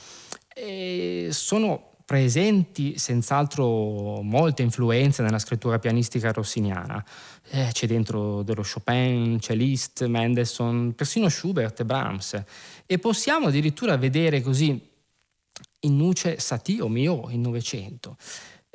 E 0.54 1.28
sono 1.32 1.95
presenti 2.06 2.96
senz'altro 2.98 4.22
molte 4.22 4.62
influenze 4.62 5.22
nella 5.22 5.40
scrittura 5.40 5.80
pianistica 5.80 6.30
rossiniana. 6.30 7.04
Eh, 7.50 7.70
c'è 7.72 7.88
dentro 7.88 8.44
dello 8.44 8.62
Chopin, 8.62 9.38
c'è 9.40 9.56
Liszt, 9.56 10.06
Mendelssohn, 10.06 10.94
persino 10.94 11.28
Schubert 11.28 11.80
e 11.80 11.84
Brahms. 11.84 12.40
E 12.86 12.98
possiamo 12.98 13.48
addirittura 13.48 13.96
vedere 13.96 14.40
così 14.40 14.80
in 15.80 15.96
nuce 15.96 16.38
Satie 16.38 16.80
o 16.80 16.88
Mio 16.88 17.28
in 17.30 17.40
Novecento. 17.40 18.16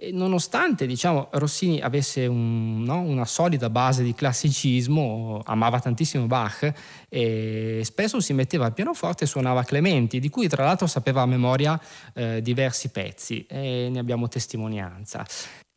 E 0.03 0.11
nonostante 0.11 0.87
diciamo, 0.87 1.27
Rossini 1.33 1.79
avesse 1.79 2.25
un, 2.25 2.81
no, 2.81 3.01
una 3.01 3.25
solida 3.25 3.69
base 3.69 4.01
di 4.01 4.15
classicismo, 4.15 5.43
amava 5.45 5.79
tantissimo 5.79 6.25
Bach 6.25 6.73
e 7.07 7.81
spesso 7.83 8.19
si 8.19 8.33
metteva 8.33 8.65
al 8.65 8.73
pianoforte 8.73 9.25
e 9.25 9.27
suonava 9.27 9.61
Clementi, 9.61 10.19
di 10.19 10.29
cui 10.29 10.47
tra 10.47 10.63
l'altro 10.63 10.87
sapeva 10.87 11.21
a 11.21 11.27
memoria 11.27 11.79
eh, 12.15 12.41
diversi 12.41 12.89
pezzi 12.89 13.45
e 13.45 13.89
ne 13.91 13.99
abbiamo 13.99 14.27
testimonianza. 14.27 15.23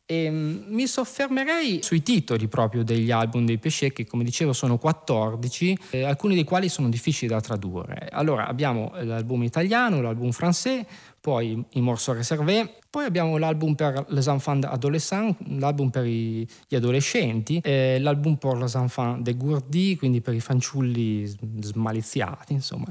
E, 0.07 0.29
um, 0.29 0.65
mi 0.67 0.85
soffermerei 0.85 1.81
sui 1.81 2.03
titoli 2.03 2.47
proprio 2.47 2.83
degli 2.83 3.09
album 3.09 3.43
dei 3.43 3.57
Pesce, 3.57 3.91
che 3.91 4.05
come 4.05 4.23
dicevo 4.23 4.53
sono 4.53 4.77
14, 4.77 5.77
eh, 5.89 6.03
alcuni 6.03 6.35
dei 6.35 6.43
quali 6.43 6.69
sono 6.69 6.89
difficili 6.89 7.31
da 7.31 7.41
tradurre. 7.41 8.07
Allora 8.11 8.47
abbiamo 8.47 8.91
l'album 9.01 9.41
italiano, 9.41 10.01
l'album 10.01 10.29
francese, 10.29 10.85
poi 11.19 11.59
i 11.71 11.81
morceaux 11.81 12.15
réservés, 12.15 12.69
poi 12.87 13.05
abbiamo 13.05 13.37
l'album 13.37 13.73
per 13.73 14.05
les 14.09 14.27
enfants 14.27 14.67
adolescents, 14.67 15.35
l'album 15.57 15.89
per 15.89 16.05
gli 16.05 16.75
adolescenti, 16.75 17.59
eh, 17.63 17.97
l'album 17.99 18.35
per 18.35 18.57
les 18.57 18.75
enfants 18.75 19.23
dégourdis, 19.23 19.97
quindi 19.97 20.21
per 20.21 20.35
i 20.35 20.39
fanciulli 20.39 21.25
smaliziati, 21.61 22.53
insomma, 22.53 22.85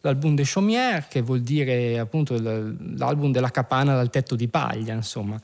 l'album 0.00 0.34
de 0.34 0.42
chaumière, 0.44 1.06
che 1.08 1.20
vuol 1.20 1.42
dire 1.42 2.00
appunto 2.00 2.36
l'album 2.40 3.30
della 3.30 3.52
capanna 3.52 3.94
dal 3.94 4.10
tetto 4.10 4.34
di 4.34 4.48
paglia, 4.48 4.92
insomma, 4.92 5.40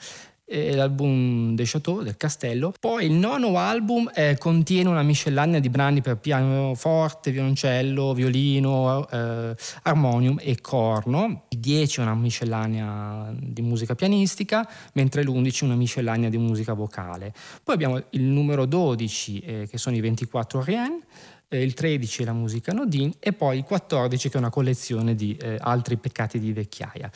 l'album 0.46 1.54
De 1.54 1.64
Chateau, 1.64 2.02
del 2.02 2.16
castello. 2.16 2.72
Poi 2.78 3.06
il 3.06 3.12
nono 3.12 3.56
album 3.56 4.10
eh, 4.14 4.36
contiene 4.38 4.88
una 4.88 5.02
miscellanea 5.02 5.60
di 5.60 5.68
brani 5.68 6.00
per 6.00 6.16
pianoforte, 6.16 7.30
violoncello, 7.30 8.12
violino, 8.12 9.08
eh, 9.08 9.54
armonium 9.82 10.38
e 10.40 10.60
corno. 10.60 11.44
Il 11.48 11.58
10 11.58 12.00
è 12.00 12.02
una 12.02 12.14
miscellanea 12.14 13.32
di 13.38 13.62
musica 13.62 13.94
pianistica, 13.94 14.68
mentre 14.94 15.22
l'11 15.22 15.60
è 15.60 15.64
una 15.64 15.76
miscellanea 15.76 16.28
di 16.28 16.38
musica 16.38 16.72
vocale. 16.74 17.32
Poi 17.62 17.74
abbiamo 17.74 18.02
il 18.10 18.22
numero 18.22 18.66
12 18.66 19.38
eh, 19.40 19.68
che 19.70 19.78
sono 19.78 19.96
i 19.96 20.00
24 20.00 20.62
Rien, 20.62 21.00
eh, 21.48 21.62
il 21.62 21.74
13 21.74 22.22
è 22.22 22.24
la 22.24 22.32
musica 22.32 22.72
Nodin 22.72 23.12
e 23.18 23.32
poi 23.32 23.58
il 23.58 23.64
14 23.64 24.28
che 24.28 24.34
è 24.34 24.38
una 24.38 24.50
collezione 24.50 25.14
di 25.14 25.36
eh, 25.36 25.56
altri 25.60 25.96
peccati 25.96 26.38
di 26.38 26.52
vecchiaia. 26.52 27.10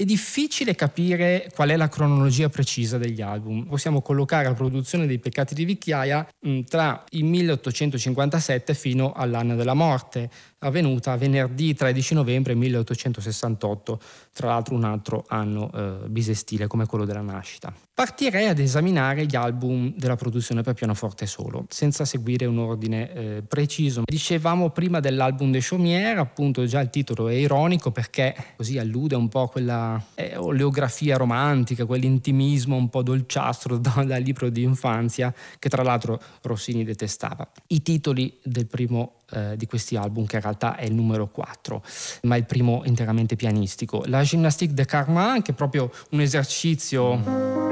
È 0.00 0.04
difficile 0.04 0.76
capire 0.76 1.50
qual 1.52 1.70
è 1.70 1.76
la 1.76 1.88
cronologia 1.88 2.48
precisa 2.48 2.98
degli 2.98 3.20
album. 3.20 3.66
Possiamo 3.66 4.00
collocare 4.00 4.44
la 4.44 4.54
produzione 4.54 5.08
dei 5.08 5.18
Peccati 5.18 5.54
di 5.54 5.64
Vecchiaia 5.64 6.24
mm, 6.46 6.60
tra 6.68 7.02
il 7.10 7.24
1857 7.24 8.74
fino 8.74 9.10
all'anno 9.10 9.56
della 9.56 9.74
morte, 9.74 10.30
avvenuta 10.60 11.16
venerdì 11.16 11.74
13 11.74 12.14
novembre 12.14 12.54
1868, 12.54 14.00
tra 14.32 14.48
l'altro 14.48 14.74
un 14.74 14.84
altro 14.84 15.24
anno 15.28 15.70
eh, 15.72 16.08
bisestile 16.08 16.66
come 16.66 16.86
quello 16.86 17.04
della 17.04 17.20
nascita. 17.20 17.72
Partirei 17.98 18.46
ad 18.46 18.60
esaminare 18.60 19.26
gli 19.26 19.34
album 19.34 19.92
della 19.96 20.14
produzione 20.14 20.62
per 20.62 20.74
pianoforte 20.74 21.26
solo, 21.26 21.66
senza 21.68 22.04
seguire 22.04 22.46
un 22.46 22.58
ordine 22.58 23.12
eh, 23.12 23.42
preciso. 23.42 24.02
Dicevamo 24.04 24.70
prima 24.70 25.00
dell'album 25.00 25.50
de 25.50 25.58
Chaumière, 25.60 26.20
appunto 26.20 26.64
già 26.64 26.80
il 26.80 26.90
titolo 26.90 27.28
è 27.28 27.34
ironico 27.34 27.90
perché 27.90 28.34
così 28.56 28.78
allude 28.78 29.16
un 29.16 29.28
po' 29.28 29.42
a 29.42 29.48
quella 29.48 30.00
eh, 30.14 30.36
oleografia 30.36 31.16
romantica, 31.16 31.86
quell'intimismo 31.86 32.76
un 32.76 32.88
po' 32.88 33.02
dolciastro 33.02 33.78
da, 33.82 34.04
dal 34.04 34.22
libro 34.22 34.48
di 34.48 34.62
infanzia 34.62 35.34
che 35.58 35.68
tra 35.68 35.82
l'altro 35.82 36.20
Rossini 36.42 36.84
detestava. 36.84 37.50
I 37.66 37.82
titoli 37.82 38.38
del 38.44 38.66
primo 38.66 39.14
eh, 39.30 39.56
di 39.56 39.66
questi 39.66 39.96
album, 39.96 40.24
che 40.24 40.36
in 40.36 40.42
realtà 40.48 40.76
è 40.76 40.84
il 40.84 40.94
numero 40.94 41.28
4, 41.28 41.82
ma 42.22 42.36
il 42.36 42.44
primo 42.44 42.82
interamente 42.84 43.36
pianistico. 43.36 44.02
La 44.06 44.22
Gymnastique 44.22 44.74
de 44.74 44.84
Carmin, 44.84 45.42
che 45.42 45.52
è 45.52 45.54
proprio 45.54 45.90
un 46.10 46.20
esercizio... 46.20 47.66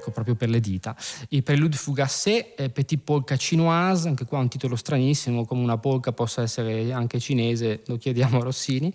ecco 0.00 0.10
proprio 0.10 0.34
per 0.34 0.48
le 0.48 0.60
dita. 0.60 0.96
Il 1.28 1.42
Prélude 1.42 1.76
Fougassé, 1.76 2.54
eh, 2.54 2.70
Petit 2.70 3.00
Polka 3.02 3.36
Chinoise, 3.36 4.08
anche 4.08 4.24
qua 4.24 4.38
un 4.38 4.48
titolo 4.48 4.74
stranissimo, 4.74 5.44
come 5.44 5.62
una 5.62 5.78
polka 5.78 6.12
possa 6.12 6.42
essere 6.42 6.92
anche 6.92 7.20
cinese, 7.20 7.82
lo 7.86 7.96
chiediamo 7.96 8.38
a 8.40 8.42
Rossini, 8.42 8.92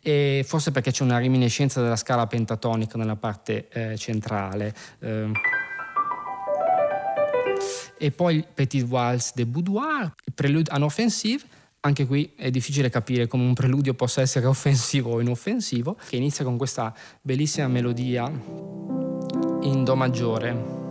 e 0.00 0.44
forse 0.46 0.72
perché 0.72 0.90
c'è 0.90 1.04
una 1.04 1.18
reminiscenza 1.18 1.82
della 1.82 1.96
scala 1.96 2.26
pentatonica 2.26 2.96
nella 2.98 3.16
parte 3.16 3.68
eh, 3.68 3.96
centrale. 3.96 4.74
Eh, 5.00 5.30
e 7.98 8.10
poi 8.10 8.36
il 8.36 8.46
Petit 8.52 8.84
Waltz 8.88 9.32
de 9.34 9.44
Boudoir, 9.46 10.14
il 10.24 10.32
Prelude 10.34 10.70
en 10.72 10.82
Offensive, 10.82 11.42
anche 11.80 12.06
qui 12.06 12.32
è 12.36 12.50
difficile 12.50 12.90
capire 12.90 13.26
come 13.26 13.44
un 13.44 13.54
preludio 13.54 13.94
possa 13.94 14.20
essere 14.20 14.46
offensivo 14.46 15.12
o 15.12 15.20
inoffensivo, 15.20 15.96
che 16.08 16.16
inizia 16.16 16.44
con 16.44 16.56
questa 16.56 16.94
bellissima 17.20 17.68
melodia 17.68 18.26
in 19.62 19.82
Do 19.84 19.94
maggiore. 19.94 20.85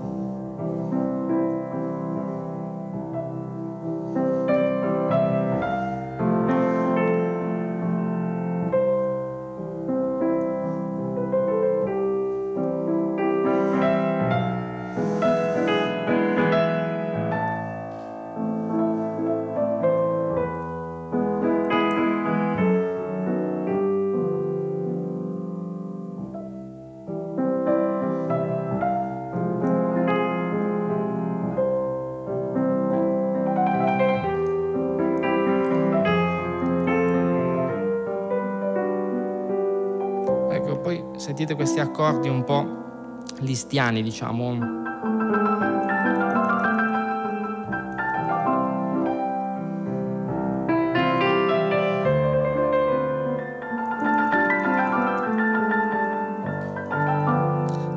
Sentite 41.36 41.56
questi 41.56 41.82
accordi 41.82 42.30
un 42.30 42.46
po' 42.46 43.26
listiani, 43.40 44.02
diciamo. 44.02 44.84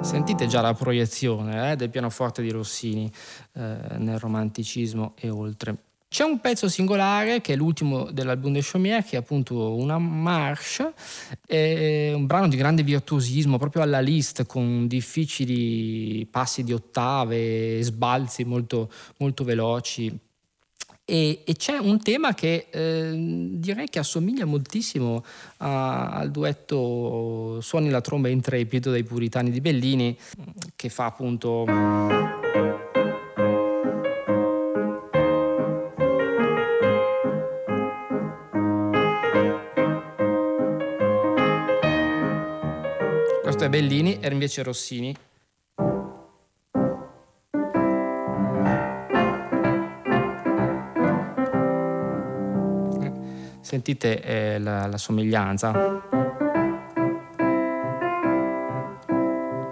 Sentite 0.00 0.48
già 0.48 0.60
la 0.60 0.74
proiezione 0.74 1.70
eh, 1.70 1.76
del 1.76 1.90
pianoforte 1.90 2.42
di 2.42 2.50
Rossini 2.50 3.08
eh, 3.52 3.76
nel 3.98 4.18
romanticismo 4.18 5.14
e 5.14 5.30
oltre. 5.30 5.87
C'è 6.10 6.24
un 6.24 6.40
pezzo 6.40 6.70
singolare 6.70 7.42
che 7.42 7.52
è 7.52 7.56
l'ultimo 7.56 8.10
dell'album 8.10 8.52
de 8.54 8.60
Chaumier, 8.62 9.04
che 9.04 9.16
è 9.16 9.18
appunto 9.18 9.76
una 9.76 9.98
marche, 9.98 10.94
un 11.48 12.24
brano 12.24 12.48
di 12.48 12.56
grande 12.56 12.82
virtuosismo, 12.82 13.58
proprio 13.58 13.82
alla 13.82 14.00
list, 14.00 14.46
con 14.46 14.86
difficili 14.86 16.24
passi 16.24 16.64
di 16.64 16.72
ottave, 16.72 17.82
sbalzi 17.82 18.44
molto, 18.44 18.90
molto 19.18 19.44
veloci. 19.44 20.18
E, 21.04 21.42
e, 21.44 21.54
c'è 21.54 21.76
un 21.76 22.02
tema 22.02 22.34
che 22.34 22.66
eh, 22.70 23.12
direi 23.14 23.88
che 23.88 23.98
assomiglia 23.98 24.44
moltissimo 24.44 25.24
a, 25.58 26.10
al 26.10 26.30
duetto 26.30 27.60
Suoni 27.60 27.88
la 27.90 28.02
tromba 28.02 28.28
intrepido 28.28 28.90
dei 28.90 29.04
puritani 29.04 29.50
di 29.50 29.60
Bellini, 29.60 30.16
che 30.74 30.88
fa 30.88 31.04
appunto... 31.04 31.64
È 43.68 43.70
Bellini 43.70 44.18
e 44.18 44.30
invece 44.30 44.62
Rossini 44.62 45.14
Sentite 53.60 54.22
eh, 54.22 54.58
la, 54.58 54.86
la 54.86 54.96
somiglianza. 54.96 55.72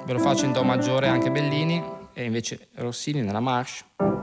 Ve 0.04 0.12
lo 0.12 0.18
faccio 0.18 0.44
in 0.44 0.52
Do 0.52 0.62
maggiore 0.62 1.08
anche 1.08 1.30
Bellini 1.30 1.82
e 2.12 2.24
invece 2.24 2.68
Rossini 2.74 3.22
nella 3.22 3.40
marche. 3.40 4.15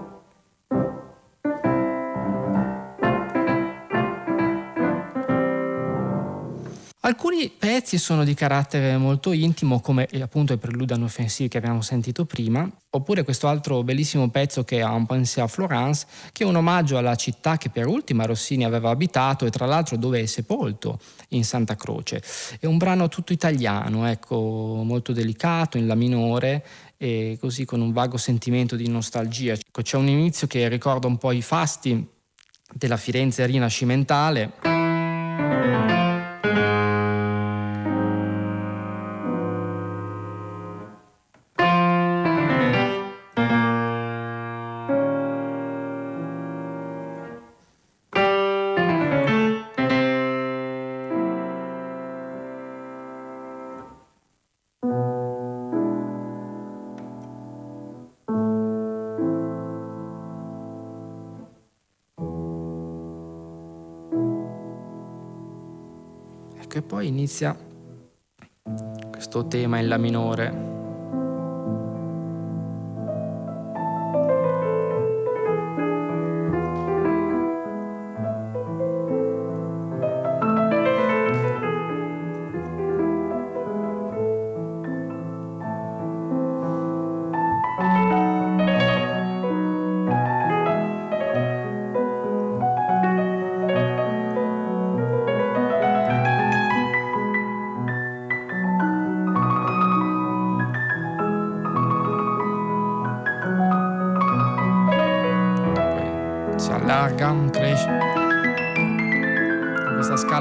Alcuni 7.05 7.50
pezzi 7.50 7.98
sono 7.98 8.24
di 8.24 8.33
carattere 8.33 8.95
molto 8.95 9.33
intimo, 9.33 9.81
come 9.81 10.07
eh, 10.07 10.22
appunto 10.22 10.53
il 10.53 10.60
preludio 10.60 10.95
Offensive 11.03 11.50
che 11.50 11.57
abbiamo 11.57 11.81
sentito 11.81 12.24
prima, 12.24 12.65
oppure 12.91 13.24
questo 13.24 13.50
altro 13.50 13.83
bellissimo 13.83 14.29
pezzo 14.29 14.63
che 14.63 14.77
è 14.77 14.86
Un 14.86 15.05
pensier 15.05 15.43
à 15.43 15.50
Florence, 15.50 16.05
che 16.31 16.45
è 16.45 16.48
un 16.48 16.55
omaggio 16.55 16.98
alla 16.98 17.15
città 17.15 17.57
che 17.57 17.69
per 17.69 17.88
ultima 17.88 18.24
Rossini 18.24 18.63
aveva 18.63 18.89
abitato 18.89 19.45
e 19.45 19.50
tra 19.50 19.65
l'altro 19.65 19.98
dove 19.98 20.22
è 20.22 20.25
sepolto, 20.25 20.98
in 21.29 21.43
Santa 21.43 21.75
Croce. 21.75 22.24
È 22.57 22.67
un 22.67 22.77
brano 22.77 23.10
tutto 23.10 23.33
italiano, 23.33 24.07
ecco, 24.07 24.81
molto 24.86 25.12
delicato, 25.12 25.77
in 25.77 25.88
La 25.88 25.95
minore, 25.95 26.65
e 26.95 27.38
così 27.38 27.65
con 27.65 27.81
un 27.81 27.91
vago 27.91 28.15
sentimento 28.15 28.77
di 28.77 28.88
nostalgia. 28.88 29.51
Ecco, 29.51 29.81
c'è 29.81 29.98
un 29.98 30.07
inizio 30.07 30.48
che 30.48 30.69
ricorda 30.69 31.07
un 31.07 31.17
po' 31.17 31.33
i 31.33 31.41
fasti 31.41 32.07
della 32.72 32.96
Firenze 32.96 33.46
rinascimentale. 33.46 35.93
Ecco, 66.75 66.77
e 66.79 66.88
poi 66.88 67.07
inizia 67.07 67.55
questo 69.12 69.46
tema 69.46 69.77
in 69.77 69.88
La 69.88 69.98
minore. 69.98 70.73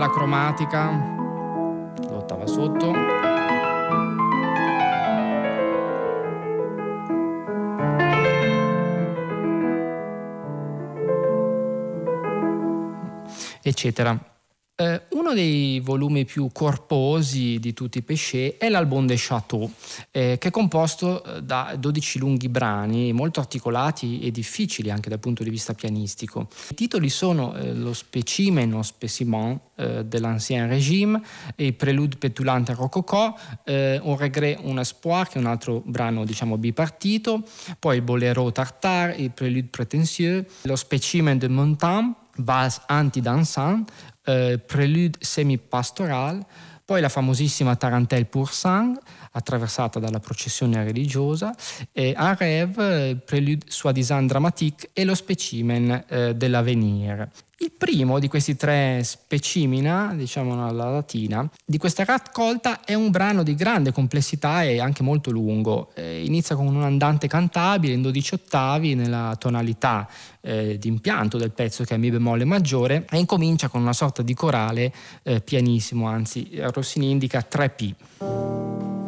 Cromatica, 0.09 0.91
l'ottava 2.09 2.47
sotto. 2.47 2.93
eccetera. 13.63 14.32
Uno 15.33 15.41
dei 15.41 15.81
volumi 15.81 16.27
più 16.27 16.51
corposi 16.53 17.59
di 17.59 17.73
tutti 17.73 17.97
i 17.97 18.03
Péché 18.03 18.59
è 18.59 18.69
l'Album 18.69 19.07
des 19.07 19.29
Châteaux, 19.29 19.71
eh, 20.11 20.37
che 20.39 20.49
è 20.49 20.51
composto 20.51 21.25
eh, 21.25 21.43
da 21.43 21.75
12 21.79 22.19
lunghi 22.19 22.51
brani 22.51 23.15
molto 23.15 23.41
articolati 23.41 24.21
e 24.21 24.31
difficili 24.31 24.91
anche 24.91 25.09
dal 25.09 25.21
punto 25.21 25.43
di 25.43 25.49
vista 25.49 25.73
pianistico. 25.73 26.49
I 26.69 26.75
titoli 26.75 27.09
sono 27.09 27.55
eh, 27.55 27.73
lo 27.73 27.95
Specimen 27.95 28.75
o 28.75 28.83
Specimen 28.83 29.59
eh, 29.77 30.05
dell'Ancien 30.05 30.69
Régime, 30.69 31.23
il 31.57 31.73
Prélude 31.73 32.17
pétulante 32.17 32.75
rococò, 32.75 33.35
eh, 33.65 33.99
Un 34.03 34.19
regret, 34.19 34.59
un 34.65 34.81
espoir, 34.81 35.29
che 35.29 35.39
è 35.39 35.41
un 35.41 35.47
altro 35.47 35.81
brano 35.83 36.27
diciamo 36.27 36.59
bipartito, 36.59 37.43
poi 37.79 37.97
il 37.97 38.03
Bolero 38.03 38.53
tartare, 38.53 39.15
il 39.15 39.31
Prélude 39.31 39.69
prétentieux, 39.69 40.45
lo 40.65 40.77
Specimen 40.77 41.39
de 41.39 41.49
Montagne, 41.49 42.21
Vals 42.37 42.81
anti-dansant, 42.87 43.91
eh, 44.25 44.59
Prelude 44.65 45.19
semi-pastoral, 45.21 46.45
poi 46.85 47.01
la 47.01 47.09
famosissima 47.09 47.77
Tarantelle 47.77 48.25
pour 48.25 48.53
sang, 48.53 48.99
attraversata 49.33 49.99
dalla 49.99 50.21
processione 50.21 50.85
religiosa, 50.85 51.55
e 51.93 52.15
Un 52.17 52.35
rêve, 52.37 53.17
Prelude 53.17 53.67
soi-disant 53.69 54.29
dramatique 54.29 54.91
e 54.93 55.05
lo 55.05 55.15
specimen 55.15 56.05
eh, 56.09 56.35
dell'Avenir. 56.35 57.29
Il 57.63 57.71
primo 57.71 58.19
di 58.19 58.27
questi 58.27 58.57
tre 58.57 59.05
specimina, 59.05 60.15
diciamo 60.17 60.67
alla 60.67 60.91
latina, 60.91 61.49
di 61.65 61.79
questa 61.79 62.05
raccolta 62.05 62.85
è 62.85 62.95
un 62.95 63.13
brano 63.13 63.45
di 63.45 63.55
grande 63.55 63.93
complessità 63.93 64.65
e 64.65 64.81
anche 64.81 65.05
molto 65.05 65.31
lungo. 65.31 65.93
Eh, 65.95 66.25
inizia 66.25 66.57
con 66.57 66.67
un 66.67 66.83
andante 66.83 67.29
cantabile 67.29 67.93
in 67.93 68.03
12 68.03 68.35
ottavi 68.35 68.97
nella 68.97 69.37
tonalità 69.39 70.09
eh, 70.41 70.77
di 70.77 70.89
impianto 70.89 71.39
del 71.39 71.53
pezzo 71.53 71.85
che 71.85 71.95
è 71.95 71.99
Mi 71.99 72.11
bemolle 72.11 72.45
maggiore 72.45 73.07
e 73.09 73.19
incomincia 73.19 73.69
con 73.69 73.81
una 73.81 73.93
sorta 73.93 74.23
di 74.23 74.35
corale 74.35 74.93
eh, 75.23 75.41
pianissimo, 75.41 76.09
anzi 76.09 76.51
Rossini 76.59 77.11
indica 77.11 77.47
3P. 77.49 79.02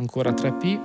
Ancora 0.00 0.30
3P, 0.30 0.80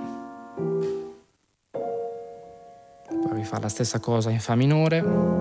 poi 3.26 3.44
fa 3.44 3.58
la 3.58 3.68
stessa 3.68 3.98
cosa 3.98 4.30
in 4.30 4.40
Fa 4.40 4.54
minore. 4.54 5.34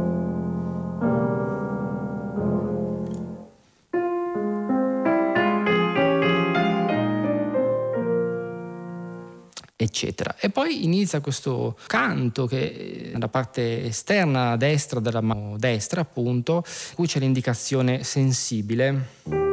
eccetera. 9.77 10.35
E 10.39 10.49
poi 10.49 10.83
inizia 10.83 11.21
questo 11.21 11.77
canto 11.87 12.47
che 12.47 13.11
nella 13.13 13.29
parte 13.29 13.85
esterna 13.85 14.51
a 14.51 14.57
destra 14.57 14.99
della 14.99 15.21
mano 15.21 15.57
destra, 15.57 16.01
appunto, 16.01 16.63
qui 16.95 17.07
c'è 17.07 17.19
l'indicazione 17.19 18.03
sensibile. 18.03 19.44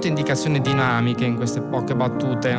Molte 0.00 0.08
indicazioni 0.08 0.62
dinamiche 0.62 1.26
in 1.26 1.36
queste 1.36 1.60
poche 1.60 1.94
battute. 1.94 2.58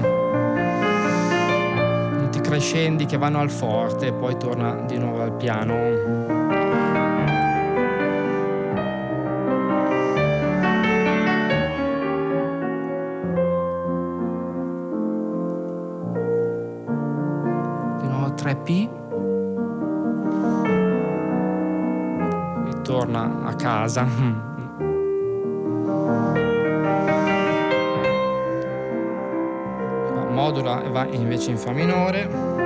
Molti 2.20 2.40
crescendi 2.40 3.08
che 3.08 3.18
vanno 3.18 3.40
al 3.40 3.50
forte 3.50 4.08
e 4.08 4.14
poi 4.14 4.38
torna 4.38 4.76
di 4.86 5.00
nuovo 5.00 5.24
al 5.24 5.34
piano. 5.34 6.20
P 18.64 18.90
e 22.68 22.82
torna 22.82 23.44
a 23.46 23.56
casa. 23.56 24.51
Modula 30.32 30.84
e 30.84 30.90
va 30.90 31.06
invece 31.12 31.52
in 31.52 31.58
Fa 31.58 31.72
minore. 31.72 32.60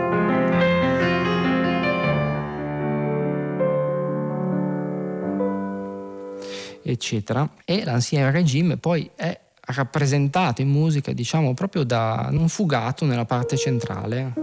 eccetera 6.87 7.49
e 7.65 7.83
l'ancien 7.83 8.31
regime 8.31 8.77
poi 8.77 9.09
è 9.15 9.37
rappresentato 9.67 10.61
in 10.61 10.69
musica 10.69 11.11
diciamo 11.13 11.55
proprio 11.55 11.83
da 11.83 12.29
un 12.31 12.47
fugato 12.47 13.05
nella 13.05 13.25
parte 13.25 13.57
centrale 13.57 14.33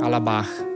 alla 0.00 0.20
Bach. 0.20 0.69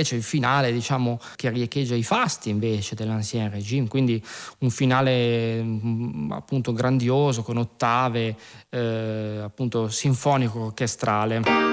Invece 0.00 0.16
il 0.16 0.22
finale, 0.22 0.72
diciamo, 0.72 1.20
che 1.36 1.50
riecheggia 1.50 1.94
i 1.94 2.02
fasti 2.02 2.48
invece 2.48 2.94
dell'Ancien 2.94 3.50
Regime, 3.50 3.88
quindi 3.88 4.22
un 4.58 4.70
finale 4.70 5.62
mm, 5.62 6.32
appunto 6.32 6.72
grandioso 6.72 7.42
con 7.42 7.58
ottave, 7.58 8.34
eh, 8.70 9.40
appunto 9.42 9.88
sinfonico 9.88 10.60
orchestrale. 10.60 11.69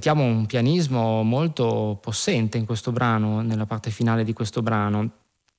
Sentiamo 0.00 0.24
un 0.24 0.46
pianismo 0.46 1.22
molto 1.22 1.98
possente 2.00 2.56
in 2.56 2.64
questo 2.64 2.90
brano, 2.90 3.42
nella 3.42 3.66
parte 3.66 3.90
finale 3.90 4.24
di 4.24 4.32
questo 4.32 4.62
brano. 4.62 5.10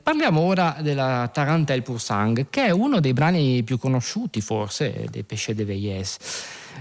Parliamo 0.01 0.41
ora 0.41 0.77
della 0.81 1.29
Tarantelle 1.31 1.83
pour 1.83 2.01
Sang, 2.01 2.47
che 2.49 2.65
è 2.65 2.71
uno 2.71 2.99
dei 2.99 3.13
brani 3.13 3.61
più 3.61 3.77
conosciuti 3.77 4.41
forse 4.41 5.05
dei 5.11 5.23
Péché 5.23 5.53
de 5.53 5.63
Veillès. 5.63 6.17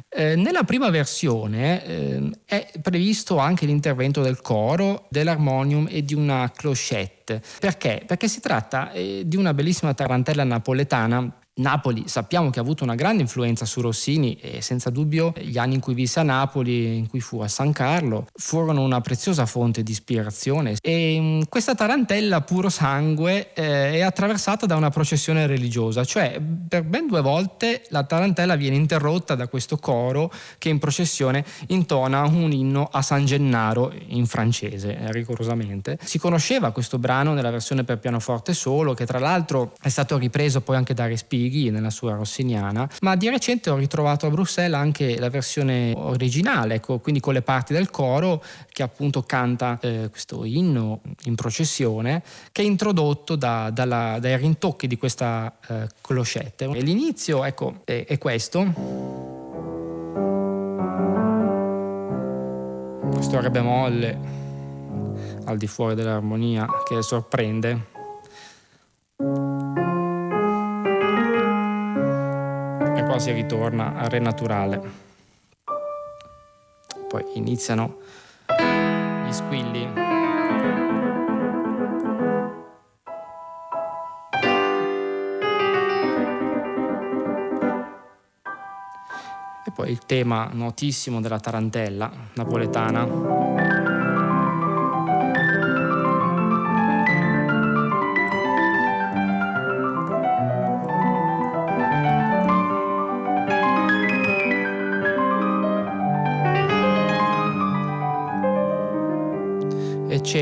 Eh, 0.08 0.36
nella 0.36 0.62
prima 0.62 0.88
versione 0.88 1.84
eh, 1.84 2.30
è 2.46 2.70
previsto 2.80 3.36
anche 3.36 3.66
l'intervento 3.66 4.22
del 4.22 4.40
coro, 4.40 5.06
dell'armonium 5.10 5.86
e 5.90 6.02
di 6.02 6.14
una 6.14 6.50
clochette. 6.56 7.42
Perché? 7.58 8.04
Perché 8.06 8.26
si 8.26 8.40
tratta 8.40 8.90
eh, 8.92 9.24
di 9.26 9.36
una 9.36 9.52
bellissima 9.52 9.92
tarantella 9.92 10.44
napoletana 10.44 11.30
Napoli 11.60 12.04
sappiamo 12.06 12.50
che 12.50 12.58
ha 12.58 12.62
avuto 12.62 12.84
una 12.84 12.94
grande 12.94 13.22
influenza 13.22 13.64
su 13.64 13.80
Rossini 13.80 14.34
e 14.36 14.62
senza 14.62 14.90
dubbio 14.90 15.32
gli 15.36 15.58
anni 15.58 15.74
in 15.74 15.80
cui 15.80 15.94
visse 15.94 16.20
a 16.20 16.22
Napoli, 16.22 16.96
in 16.96 17.06
cui 17.06 17.20
fu 17.20 17.40
a 17.40 17.48
San 17.48 17.72
Carlo, 17.72 18.26
furono 18.34 18.82
una 18.82 19.00
preziosa 19.00 19.46
fonte 19.46 19.82
di 19.82 19.92
ispirazione 19.92 20.76
e 20.80 21.18
mm, 21.20 21.40
questa 21.48 21.74
tarantella 21.74 22.40
puro 22.40 22.70
sangue 22.70 23.52
eh, 23.52 23.92
è 23.92 24.00
attraversata 24.00 24.66
da 24.66 24.76
una 24.76 24.90
processione 24.90 25.46
religiosa, 25.46 26.04
cioè 26.04 26.40
per 26.68 26.84
ben 26.84 27.06
due 27.06 27.20
volte 27.20 27.82
la 27.90 28.04
tarantella 28.04 28.56
viene 28.56 28.76
interrotta 28.76 29.34
da 29.34 29.46
questo 29.46 29.76
coro 29.76 30.32
che 30.58 30.70
in 30.70 30.78
processione 30.78 31.44
intona 31.68 32.22
un 32.22 32.52
inno 32.52 32.88
a 32.90 33.02
San 33.02 33.26
Gennaro 33.26 33.92
in 34.08 34.26
francese, 34.26 34.96
eh, 34.96 35.12
rigorosamente. 35.12 35.98
Si 36.02 36.18
conosceva 36.18 36.70
questo 36.70 36.98
brano 36.98 37.34
nella 37.34 37.50
versione 37.50 37.84
per 37.84 37.98
pianoforte 37.98 38.54
solo, 38.54 38.94
che 38.94 39.04
tra 39.04 39.18
l'altro 39.18 39.74
è 39.80 39.88
stato 39.88 40.16
ripreso 40.16 40.62
poi 40.62 40.76
anche 40.76 40.94
da 40.94 41.06
Respighi 41.06 41.49
Righi 41.50 41.70
nella 41.70 41.90
sua 41.90 42.14
rossiniana, 42.14 42.88
ma 43.00 43.16
di 43.16 43.28
recente 43.28 43.70
ho 43.70 43.76
ritrovato 43.76 44.26
a 44.26 44.30
Bruxelles 44.30 44.78
anche 44.78 45.18
la 45.18 45.28
versione 45.28 45.92
originale, 45.96 46.74
ecco, 46.74 47.00
quindi 47.00 47.20
con 47.20 47.34
le 47.34 47.42
parti 47.42 47.72
del 47.72 47.90
coro 47.90 48.42
che 48.70 48.84
appunto 48.84 49.22
canta 49.22 49.78
eh, 49.80 50.08
questo 50.10 50.44
inno 50.44 51.00
in 51.24 51.34
processione 51.34 52.22
che 52.52 52.62
è 52.62 52.64
introdotto 52.64 53.34
da, 53.34 53.70
dalla, 53.70 54.18
dai 54.20 54.36
rintocchi 54.36 54.86
di 54.86 54.96
questa 54.96 55.58
eh, 55.68 55.88
clochette. 56.00 56.66
E 56.66 56.80
l'inizio 56.80 57.44
ecco, 57.44 57.80
è, 57.84 58.04
è 58.06 58.18
questo. 58.18 59.08
questo 63.12 63.40
re 63.40 63.50
bemolle 63.50 64.18
al 65.44 65.58
di 65.58 65.66
fuori 65.66 65.94
dell'armonia 65.94 66.66
che 66.86 67.02
sorprende. 67.02 67.99
Si 73.18 73.32
ritorna 73.32 73.96
al 73.96 74.08
re 74.08 74.18
naturale. 74.18 74.80
Poi 77.08 77.24
iniziano 77.34 77.98
gli 79.26 79.32
squilli. 79.32 79.92
E 89.66 89.72
poi 89.74 89.90
il 89.90 89.98
tema 90.06 90.48
notissimo 90.52 91.20
della 91.20 91.40
tarantella 91.40 92.10
napoletana. 92.34 93.79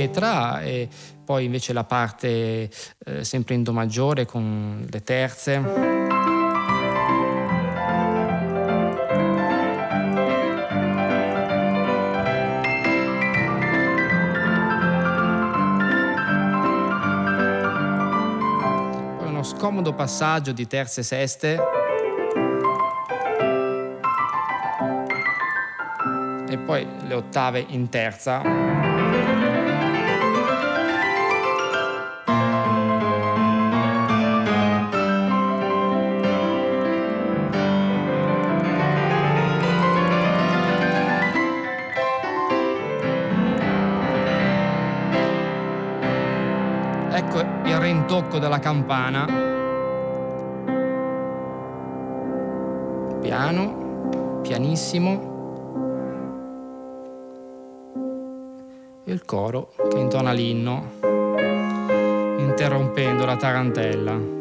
Eccetera, 0.08 0.62
e 0.62 0.88
poi 1.24 1.44
invece 1.44 1.72
la 1.72 1.84
parte 1.84 2.70
eh, 3.04 3.24
sempre 3.24 3.54
in 3.54 3.62
Do 3.62 3.72
maggiore 3.72 4.24
con 4.24 4.86
le 4.90 5.02
terze. 5.02 6.06
Scomodo 19.40 19.92
passaggio 19.92 20.52
di 20.52 20.68
terze 20.68 21.00
e 21.00 21.02
seste. 21.02 21.58
E 26.48 26.58
poi 26.58 26.86
le 27.06 27.14
ottave 27.14 27.64
in 27.66 27.88
terza. 27.88 28.77
Campana. 48.88 49.26
Piano, 53.20 54.40
pianissimo. 54.40 55.36
E 59.04 59.12
il 59.12 59.24
coro 59.26 59.72
che 59.90 59.98
intona 59.98 60.32
l'inno, 60.32 60.90
interrompendo 62.38 63.26
la 63.26 63.36
tarantella. 63.36 64.37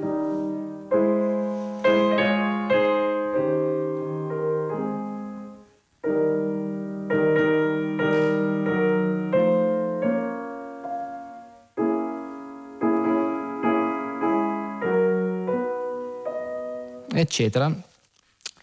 Eccetera. 17.38 17.72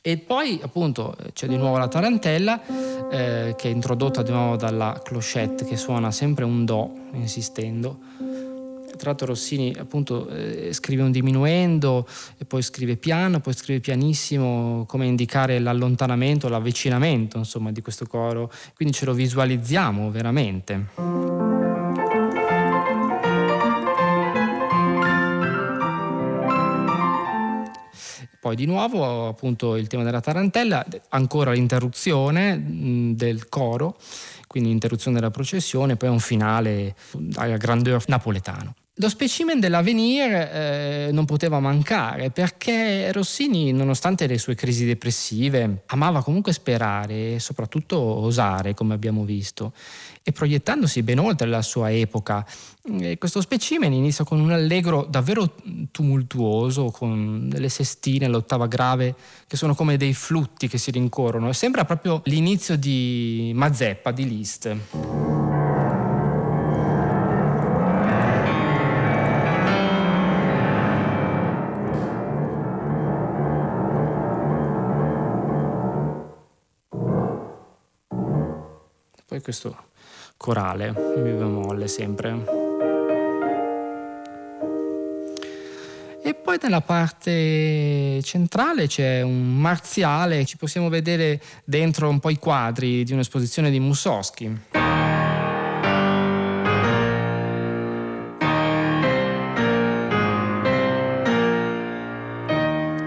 E 0.06 0.18
poi 0.18 0.60
appunto 0.62 1.16
c'è 1.32 1.46
di 1.46 1.56
nuovo 1.56 1.78
la 1.78 1.88
tarantella 1.88 2.60
eh, 3.10 3.54
che 3.56 3.68
è 3.68 3.72
introdotta 3.72 4.22
di 4.22 4.32
nuovo 4.32 4.56
dalla 4.56 5.00
clochette 5.02 5.64
che 5.64 5.76
suona 5.76 6.10
sempre 6.10 6.44
un 6.44 6.64
Do 6.64 6.92
insistendo. 7.12 8.00
Tra 8.96 9.10
l'altro 9.10 9.28
Rossini 9.28 9.74
appunto 9.78 10.28
eh, 10.28 10.72
scrive 10.72 11.02
un 11.02 11.10
diminuendo 11.10 12.06
e 12.36 12.44
poi 12.44 12.62
scrive 12.62 12.96
piano, 12.96 13.40
poi 13.40 13.54
scrive 13.54 13.80
pianissimo 13.80 14.84
come 14.86 15.06
indicare 15.06 15.58
l'allontanamento, 15.58 16.48
l'avvicinamento 16.48 17.38
insomma 17.38 17.72
di 17.72 17.80
questo 17.80 18.06
coro, 18.06 18.52
quindi 18.76 18.94
ce 18.94 19.04
lo 19.06 19.14
visualizziamo 19.14 20.10
veramente. 20.10 21.23
Poi 28.54 28.64
di 28.64 28.70
nuovo 28.70 29.26
appunto 29.26 29.74
il 29.74 29.88
tema 29.88 30.04
della 30.04 30.20
tarantella, 30.20 30.86
ancora 31.08 31.50
l'interruzione 31.50 32.62
del 33.16 33.48
coro, 33.48 33.96
quindi 34.46 34.70
interruzione 34.70 35.16
della 35.16 35.32
processione, 35.32 35.96
poi 35.96 36.08
un 36.08 36.20
finale 36.20 36.94
a 37.34 37.48
grandeur 37.56 38.04
napoletano. 38.06 38.74
Lo 38.98 39.08
specimen 39.08 39.58
dell'Avenir 39.58 40.32
eh, 40.32 41.08
non 41.10 41.24
poteva 41.24 41.58
mancare 41.58 42.30
perché 42.30 43.10
Rossini, 43.10 43.72
nonostante 43.72 44.28
le 44.28 44.38
sue 44.38 44.54
crisi 44.54 44.84
depressive, 44.84 45.82
amava 45.86 46.22
comunque 46.22 46.52
sperare 46.52 47.34
e 47.34 47.40
soprattutto 47.40 47.98
osare, 47.98 48.72
come 48.72 48.94
abbiamo 48.94 49.24
visto, 49.24 49.72
e 50.22 50.30
proiettandosi 50.30 51.02
ben 51.02 51.18
oltre 51.18 51.48
la 51.48 51.60
sua 51.60 51.90
epoca. 51.90 52.46
E 53.00 53.18
questo 53.18 53.40
specimen 53.40 53.92
inizia 53.92 54.22
con 54.22 54.38
un 54.38 54.52
allegro 54.52 55.04
davvero 55.10 55.56
tumultuoso, 55.90 56.92
con 56.92 57.48
delle 57.48 57.70
sestine 57.70 58.26
all'ottava 58.26 58.68
grave 58.68 59.16
che 59.48 59.56
sono 59.56 59.74
come 59.74 59.96
dei 59.96 60.14
flutti 60.14 60.68
che 60.68 60.78
si 60.78 60.92
rincorrono 60.92 61.52
sembra 61.52 61.84
proprio 61.84 62.20
l'inizio 62.26 62.76
di 62.76 63.50
Mazeppa, 63.56 64.12
di 64.12 64.28
Liszt. 64.28 65.63
Questo 79.44 79.76
corale, 80.38 80.92
mi 81.18 81.30
bemolle 81.30 81.86
sempre. 81.86 82.62
E 86.26 86.32
poi 86.32 86.58
nella 86.62 86.80
parte 86.80 88.22
centrale 88.22 88.86
c'è 88.86 89.20
un 89.20 89.60
marziale, 89.60 90.46
ci 90.46 90.56
possiamo 90.56 90.88
vedere 90.88 91.38
dentro 91.64 92.08
un 92.08 92.18
po' 92.18 92.30
i 92.30 92.38
quadri 92.38 93.04
di 93.04 93.12
un'esposizione 93.12 93.70
di 93.70 93.78
Mussorgsky. 93.78 94.60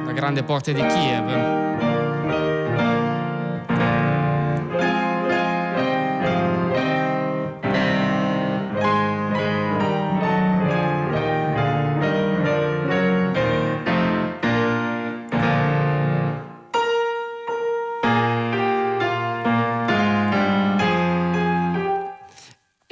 La 0.05 0.13
grande 0.13 0.43
porta 0.43 0.71
di 0.71 0.85
Kiev. 0.85 1.86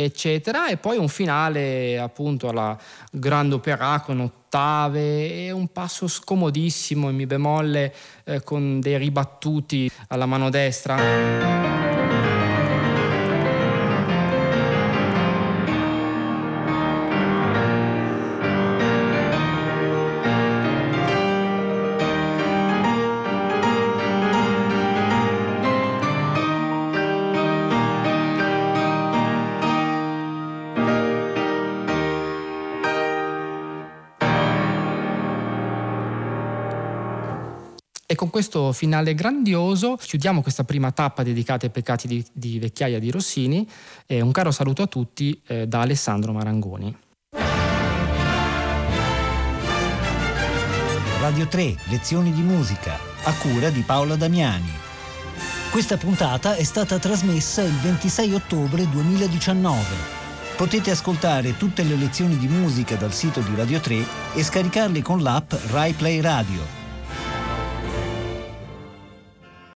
Eccetera, 0.06 0.68
e 0.68 0.78
poi 0.78 0.98
un 0.98 1.10
finale 1.10 2.00
appunto 2.00 2.48
alla 2.48 2.78
grande 3.12 3.56
opera 3.56 4.02
con 4.02 4.20
ottave 4.20 5.46
e 5.46 5.52
un 5.52 5.68
passo 5.72 6.08
scomodissimo 6.08 7.10
in 7.10 7.16
mi 7.16 7.26
bemolle 7.26 7.94
eh, 8.24 8.42
con 8.44 8.80
dei 8.80 8.98
ribattuti 8.98 9.92
alla 10.08 10.26
mano 10.26 10.50
destra. 10.50 11.85
Questo 38.36 38.74
finale 38.74 39.14
grandioso 39.14 39.96
chiudiamo 39.96 40.42
questa 40.42 40.66
prima 40.66 40.92
tappa 40.92 41.24
dedicata 41.24 41.68
ai 41.68 41.72
peccati 41.72 42.06
di, 42.06 42.26
di 42.34 42.60
vecchiaia 42.60 43.00
di 43.00 43.10
Rossini. 43.10 43.66
E 44.06 44.20
un 44.20 44.34
caro 44.34 44.52
saluto 44.52 44.82
a 44.82 44.88
tutti 44.88 45.42
eh, 45.48 45.66
da 45.70 45.80
Alessandro 45.80 46.34
Marangoni. 46.34 46.94
Radio 51.22 51.48
3, 51.48 51.78
lezioni 51.86 52.34
di 52.34 52.42
musica, 52.42 52.98
a 53.24 53.34
cura 53.36 53.70
di 53.70 53.84
Paola 53.84 54.18
Damiani. 54.18 54.70
Questa 55.72 55.96
puntata 55.96 56.56
è 56.56 56.64
stata 56.64 57.00
trasmessa 57.00 57.62
il 57.62 57.72
26 57.72 58.34
ottobre 58.34 58.86
2019. 58.90 59.82
Potete 60.58 60.92
ascoltare 60.92 61.56
tutte 61.56 61.84
le 61.84 61.96
lezioni 61.96 62.38
di 62.38 62.50
musica 62.50 62.98
dal 62.98 63.14
sito 63.14 63.40
di 63.40 63.56
Radio 63.56 63.80
3 63.80 64.04
e 64.34 64.44
scaricarle 64.44 65.02
con 65.02 65.22
l'app 65.22 65.54
RaiPlay 65.72 66.20
Radio. 66.20 66.85